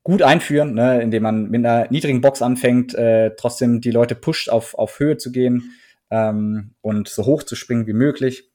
[0.03, 4.49] gut einführen, ne, indem man mit einer niedrigen Box anfängt, äh, trotzdem die Leute pusht,
[4.49, 5.71] auf, auf Höhe zu gehen
[6.09, 8.52] ähm, und so hoch zu springen wie möglich.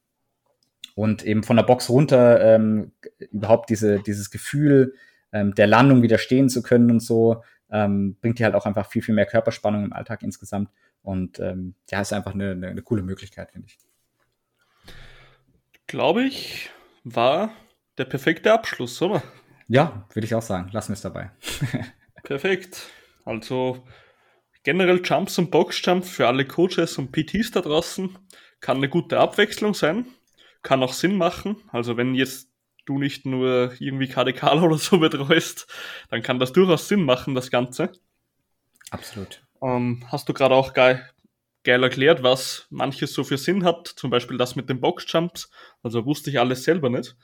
[0.98, 2.90] Und eben von der Box runter ähm,
[3.30, 4.94] überhaupt diese, dieses Gefühl
[5.30, 9.00] ähm, der Landung widerstehen zu können und so, ähm, bringt dir halt auch einfach viel,
[9.00, 10.70] viel mehr Körperspannung im Alltag insgesamt.
[11.02, 13.78] Und ähm, ja, ist einfach eine, eine, eine coole Möglichkeit, finde ich.
[15.86, 16.68] Glaube ich,
[17.04, 17.50] war
[17.96, 19.22] der perfekte Abschluss, oder?
[19.68, 20.68] Ja, würde ich auch sagen.
[20.72, 21.30] Lassen wir es dabei.
[22.24, 22.88] Perfekt.
[23.24, 23.86] Also
[24.64, 28.18] generell Jumps und Boxjumps für alle Coaches und PTs da draußen
[28.58, 30.06] kann eine gute Abwechslung sein.
[30.62, 31.56] Kann auch Sinn machen.
[31.70, 32.48] Also wenn jetzt
[32.84, 35.66] du nicht nur irgendwie KDK oder so betreust,
[36.10, 37.92] dann kann das durchaus Sinn machen, das Ganze.
[38.90, 39.42] Absolut.
[39.62, 41.08] Ähm, hast du gerade auch geil,
[41.64, 43.88] geil erklärt, was manches so für Sinn hat.
[43.88, 45.50] Zum Beispiel das mit den Boxjumps.
[45.82, 47.16] Also wusste ich alles selber nicht.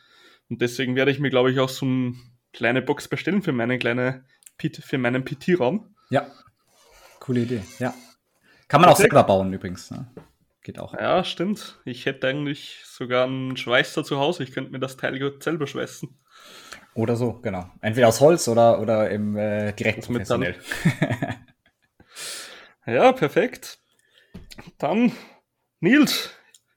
[0.50, 2.20] Und deswegen werde ich mir, glaube ich, auch so ein
[2.52, 4.24] kleine Box bestellen für meine kleine
[4.58, 5.94] für meinen PT-Raum.
[6.10, 6.30] Ja,
[7.18, 7.62] coole Idee.
[7.78, 7.92] Ja,
[8.68, 9.90] kann man auch selber bauen übrigens.
[9.90, 10.06] Ne?
[10.64, 10.94] Geht auch.
[10.94, 11.78] Ja, stimmt.
[11.84, 14.44] Ich hätte eigentlich sogar einen Schweißer zu Hause.
[14.44, 16.18] Ich könnte mir das Teil gut selber schweißen.
[16.94, 17.70] Oder so, genau.
[17.82, 20.56] Entweder aus Holz oder, oder im äh, direkt professionell.
[22.86, 23.78] ja, perfekt.
[24.78, 25.12] Dann,
[25.80, 26.30] Nils,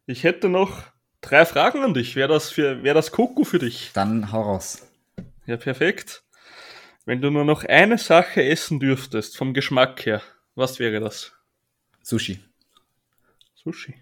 [0.05, 0.83] ich hätte noch
[1.21, 2.17] drei Fragen an dich.
[2.17, 3.91] Wäre das, wär das Koko für dich?
[3.93, 4.85] Dann hau raus.
[5.45, 6.23] Ja, perfekt.
[7.05, 10.21] Wenn du nur noch eine Sache essen dürftest, vom Geschmack her,
[10.55, 11.31] was wäre das?
[12.03, 12.41] Sushi.
[13.67, 13.95] Sushi.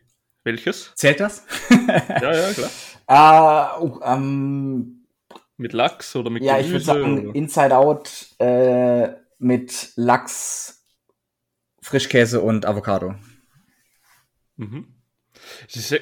[0.44, 0.94] Welches?
[0.94, 1.44] Zählt das?
[1.90, 3.82] ja, ja, klar.
[3.82, 5.08] Uh, uh, um,
[5.58, 7.36] Mit Lachs oder mit Ja, ich würde sagen, oder?
[7.36, 10.86] Inside Out äh, mit Lachs,
[11.82, 13.16] Frischkäse und Avocado.
[14.58, 14.94] Mhm.
[15.68, 16.00] Es ist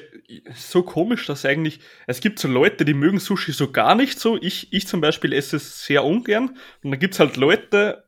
[0.54, 4.36] so komisch, dass eigentlich, es gibt so Leute, die mögen Sushi so gar nicht so.
[4.36, 6.50] Ich, ich zum Beispiel esse es sehr ungern.
[6.82, 8.04] Und dann gibt es halt Leute,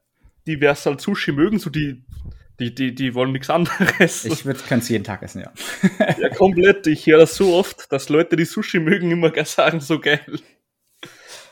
[0.46, 2.04] die wer halt Sushi mögen, so die,
[2.58, 4.24] die, die, die wollen nichts anderes.
[4.24, 5.52] Ich würde es jeden Tag essen, ja.
[6.18, 6.86] ja, komplett.
[6.86, 10.40] Ich höre das so oft, dass Leute, die Sushi mögen, immer sagen, so geil.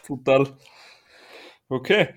[0.07, 0.57] Total.
[1.69, 2.15] Okay.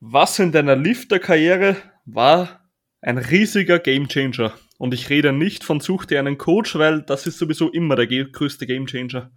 [0.00, 4.52] Was in deiner Lifter-Karriere war ein riesiger Gamechanger?
[4.78, 8.06] Und ich rede nicht von Such dir einen Coach, weil das ist sowieso immer der
[8.06, 9.30] größte Gamechanger.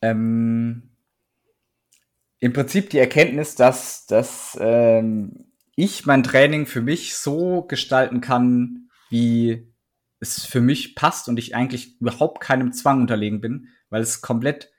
[0.00, 0.90] Ähm,
[2.38, 5.47] Im Prinzip die Erkenntnis, dass, dass ähm,
[5.78, 9.72] ich mein Training für mich so gestalten kann, wie
[10.18, 14.72] es für mich passt und ich eigentlich überhaupt keinem Zwang unterlegen bin, weil es komplett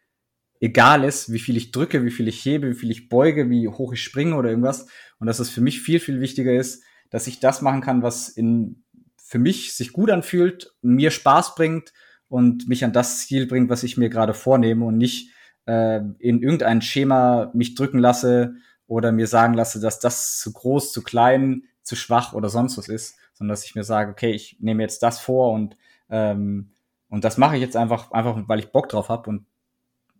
[0.59, 3.69] egal ist, wie viel ich drücke, wie viel ich hebe, wie viel ich beuge, wie
[3.69, 4.87] hoch ich springe oder irgendwas.
[5.19, 8.27] Und dass es für mich viel, viel wichtiger ist, dass ich das machen kann, was
[8.27, 8.83] in
[9.15, 11.93] für mich sich gut anfühlt, mir Spaß bringt
[12.27, 15.31] und mich an das Ziel bringt, was ich mir gerade vornehme und nicht
[15.65, 18.55] äh, in irgendein Schema mich drücken lasse
[18.89, 22.89] oder mir sagen lasse, dass das zu groß, zu klein, zu schwach oder sonst was
[22.89, 25.77] ist, sondern dass ich mir sage, okay, ich nehme jetzt das vor und
[26.09, 26.71] ähm,
[27.07, 29.45] und das mache ich jetzt einfach einfach, weil ich Bock drauf habe und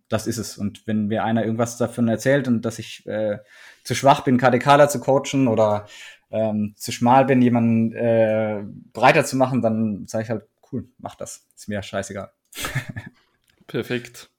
[0.08, 0.56] das ist es.
[0.58, 3.38] Und wenn mir einer irgendwas davon erzählt und dass ich äh,
[3.84, 5.86] zu schwach bin, KDKler zu coachen oder
[6.30, 8.62] ähm, zu schmal bin, jemanden äh,
[8.92, 11.46] breiter zu machen, dann sage ich halt, cool, mach das.
[11.56, 12.30] Ist mir scheißegal.
[13.66, 14.30] Perfekt.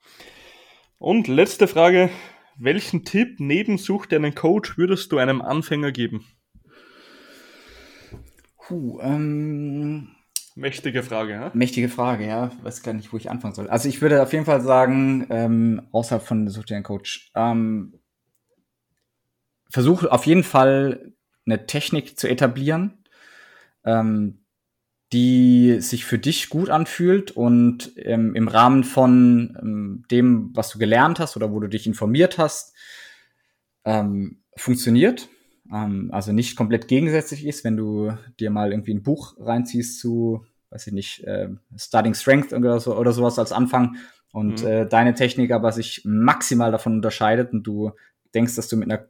[0.99, 2.09] Und letzte Frage.
[2.57, 6.25] Welchen Tipp neben Such dir einen Coach würdest du einem Anfänger geben?
[8.57, 10.15] Puh, ähm,
[10.55, 11.51] Mächtige Frage, ja?
[11.53, 12.51] Mächtige Frage, ja.
[12.61, 13.69] Weiß gar nicht, wo ich anfangen soll.
[13.69, 17.99] Also ich würde auf jeden Fall sagen, ähm, außerhalb von Such dir einen Coach, ähm,
[19.69, 21.13] versuch auf jeden Fall
[21.45, 23.05] eine Technik zu etablieren,
[23.85, 24.40] ähm,
[25.13, 30.79] die sich für dich gut anfühlt und ähm, im Rahmen von ähm, dem, was du
[30.79, 32.73] gelernt hast oder wo du dich informiert hast,
[33.83, 35.27] ähm, funktioniert.
[35.71, 40.45] Ähm, also nicht komplett gegensätzlich ist, wenn du dir mal irgendwie ein Buch reinziehst zu,
[40.69, 43.97] weiß ich nicht, äh, Starting Strength oder, so, oder sowas als Anfang
[44.31, 44.67] und mhm.
[44.67, 47.91] äh, deine Technik aber sich maximal davon unterscheidet und du
[48.33, 49.05] denkst, dass du mit einer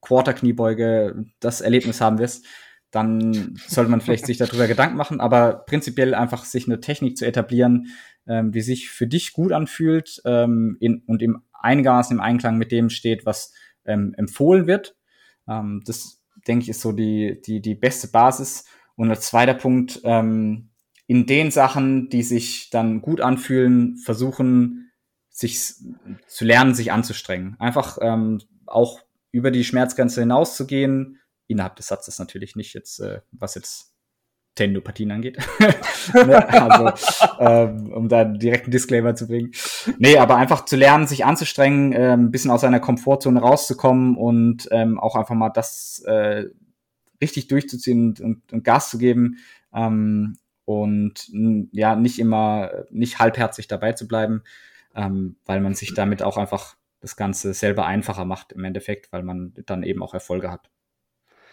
[0.00, 2.44] Quarter-Kniebeuge das Erlebnis haben wirst,
[2.90, 7.26] dann sollte man vielleicht sich darüber Gedanken machen, aber prinzipiell einfach sich eine Technik zu
[7.26, 7.88] etablieren,
[8.26, 12.72] ähm, die sich für dich gut anfühlt ähm, in, und im einigermaßen im Einklang mit
[12.72, 13.52] dem steht, was
[13.84, 14.96] ähm, empfohlen wird.
[15.48, 18.64] Ähm, das, denke ich, ist so die, die, die beste Basis.
[18.96, 20.70] Und als zweiter Punkt, ähm,
[21.06, 24.90] in den Sachen, die sich dann gut anfühlen, versuchen,
[25.30, 25.74] sich
[26.26, 27.56] zu lernen, sich anzustrengen.
[27.58, 31.18] Einfach ähm, auch über die Schmerzgrenze hinauszugehen,
[31.48, 33.92] innerhalb des Satzes natürlich nicht jetzt, äh, was jetzt
[34.54, 35.38] Tendopathien angeht.
[36.14, 36.48] ne?
[36.48, 36.92] also,
[37.38, 39.52] ähm, um da direkt einen Disclaimer zu bringen.
[39.98, 44.68] Nee, aber einfach zu lernen, sich anzustrengen, äh, ein bisschen aus seiner Komfortzone rauszukommen und
[44.70, 46.46] ähm, auch einfach mal das äh,
[47.20, 49.38] richtig durchzuziehen und, und, und Gas zu geben.
[49.72, 51.30] Ähm, und
[51.72, 54.42] ja, nicht immer, nicht halbherzig dabei zu bleiben,
[54.94, 59.22] ähm, weil man sich damit auch einfach das Ganze selber einfacher macht im Endeffekt, weil
[59.22, 60.68] man dann eben auch Erfolge hat.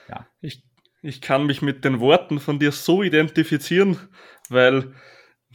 [0.10, 0.28] Ja.
[0.42, 0.64] Ich,
[1.02, 3.98] ich kann mich mit den Worten von dir so identifizieren,
[4.50, 4.94] weil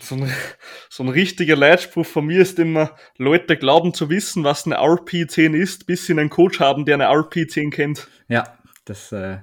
[0.01, 0.31] so ein,
[0.91, 5.55] so ein richtiger Leitspruch von mir ist immer, Leute glauben zu wissen, was eine RP10
[5.55, 8.09] ist, bis sie einen Coach haben, der eine RP10 kennt.
[8.29, 9.39] Ja, das äh,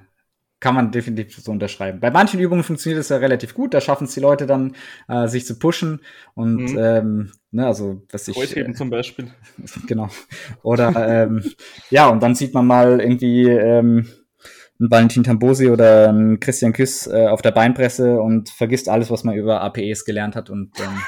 [0.60, 2.00] kann man definitiv so unterschreiben.
[2.00, 4.74] Bei manchen Übungen funktioniert es ja relativ gut, da schaffen es die Leute dann,
[5.08, 6.00] äh, sich zu pushen
[6.34, 6.78] und mhm.
[6.78, 9.30] ähm, ne, also was ich Kreuzheben äh, zum Beispiel.
[9.86, 10.08] Genau.
[10.62, 11.44] Oder ähm,
[11.90, 14.08] ja, und dann sieht man mal irgendwie ähm,
[14.80, 19.24] einen Valentin Tambosi oder einen Christian Küss äh, auf der Beinpresse und vergisst alles, was
[19.24, 21.00] man über APEs gelernt hat und ähm,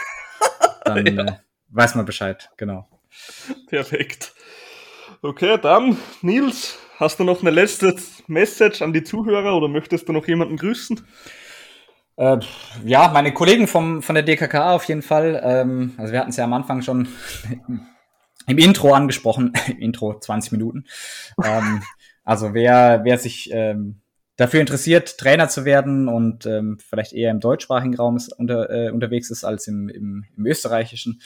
[0.84, 1.24] dann ja.
[1.24, 1.32] äh,
[1.68, 2.88] weiß man Bescheid, genau.
[3.68, 4.34] Perfekt.
[5.22, 7.96] Okay, dann Nils, Hast du noch eine letzte
[8.26, 11.00] Message an die Zuhörer oder möchtest du noch jemanden grüßen?
[12.16, 12.36] Äh,
[12.84, 15.40] ja, meine Kollegen vom, von der DKK auf jeden Fall.
[15.42, 17.08] Ähm, also wir hatten es ja am Anfang schon
[18.46, 19.54] im Intro angesprochen.
[19.78, 20.84] Intro 20 Minuten.
[21.42, 21.82] ähm,
[22.24, 24.00] also wer, wer sich ähm,
[24.36, 28.90] dafür interessiert, Trainer zu werden und ähm, vielleicht eher im deutschsprachigen Raum ist unter, äh,
[28.90, 31.20] unterwegs ist als im, im, im österreichischen,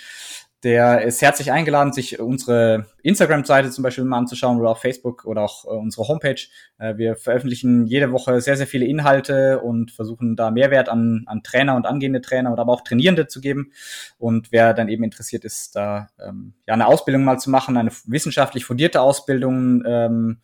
[0.65, 5.43] der ist herzlich eingeladen, sich unsere Instagram-Seite zum Beispiel mal anzuschauen oder auch Facebook oder
[5.43, 6.41] auch äh, unsere Homepage.
[6.79, 11.43] Äh, wir veröffentlichen jede Woche sehr, sehr viele Inhalte und versuchen da Mehrwert an, an
[11.43, 13.73] Trainer und angehende Trainer oder aber auch Trainierende zu geben.
[14.19, 17.91] Und wer dann eben interessiert ist, da ähm, ja eine Ausbildung mal zu machen, eine
[18.07, 20.39] wissenschaftlich fundierte Ausbildung, ähm,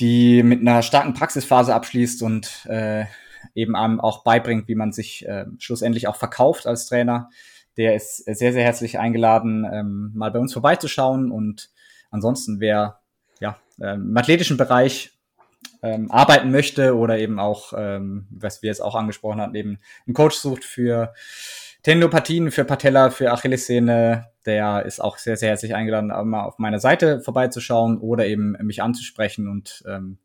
[0.00, 3.04] die mit einer starken Praxisphase abschließt und äh,
[3.54, 7.30] eben einem auch beibringt, wie man sich äh, schlussendlich auch verkauft als Trainer
[7.76, 11.30] der ist sehr, sehr herzlich eingeladen, ähm, mal bei uns vorbeizuschauen.
[11.30, 11.70] Und
[12.10, 13.00] ansonsten, wer
[13.40, 15.12] ja, ähm, im athletischen Bereich
[15.82, 20.14] ähm, arbeiten möchte oder eben auch, ähm, was wir jetzt auch angesprochen hatten, eben einen
[20.14, 21.12] Coach sucht für
[21.86, 26.80] Tendinopathien, für Patella, für Achillessehne, der ist auch sehr, sehr herzlich eingeladen, mal auf meiner
[26.80, 30.18] Seite vorbeizuschauen oder eben mich anzusprechen und ähm,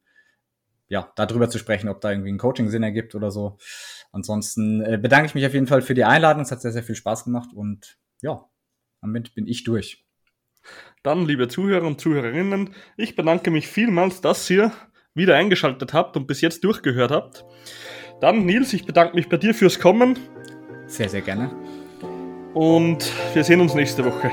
[0.87, 3.59] ja, darüber zu sprechen, ob da irgendwie ein Coaching Sinn ergibt oder so.
[4.11, 6.41] Ansonsten äh, bedanke ich mich auf jeden Fall für die Einladung.
[6.41, 8.43] Es hat sehr, sehr viel Spaß gemacht und ja,
[9.03, 10.03] damit bin ich durch.
[11.03, 14.71] Dann, liebe Zuhörer und Zuhörerinnen, ich bedanke mich vielmals, dass ihr
[15.13, 17.45] wieder eingeschaltet habt und bis jetzt durchgehört habt.
[18.19, 20.17] Dann, Nils, ich bedanke mich bei dir fürs Kommen.
[20.91, 21.49] Sehr, sehr gerne.
[22.53, 24.29] Und wir sehen uns nächste Woche.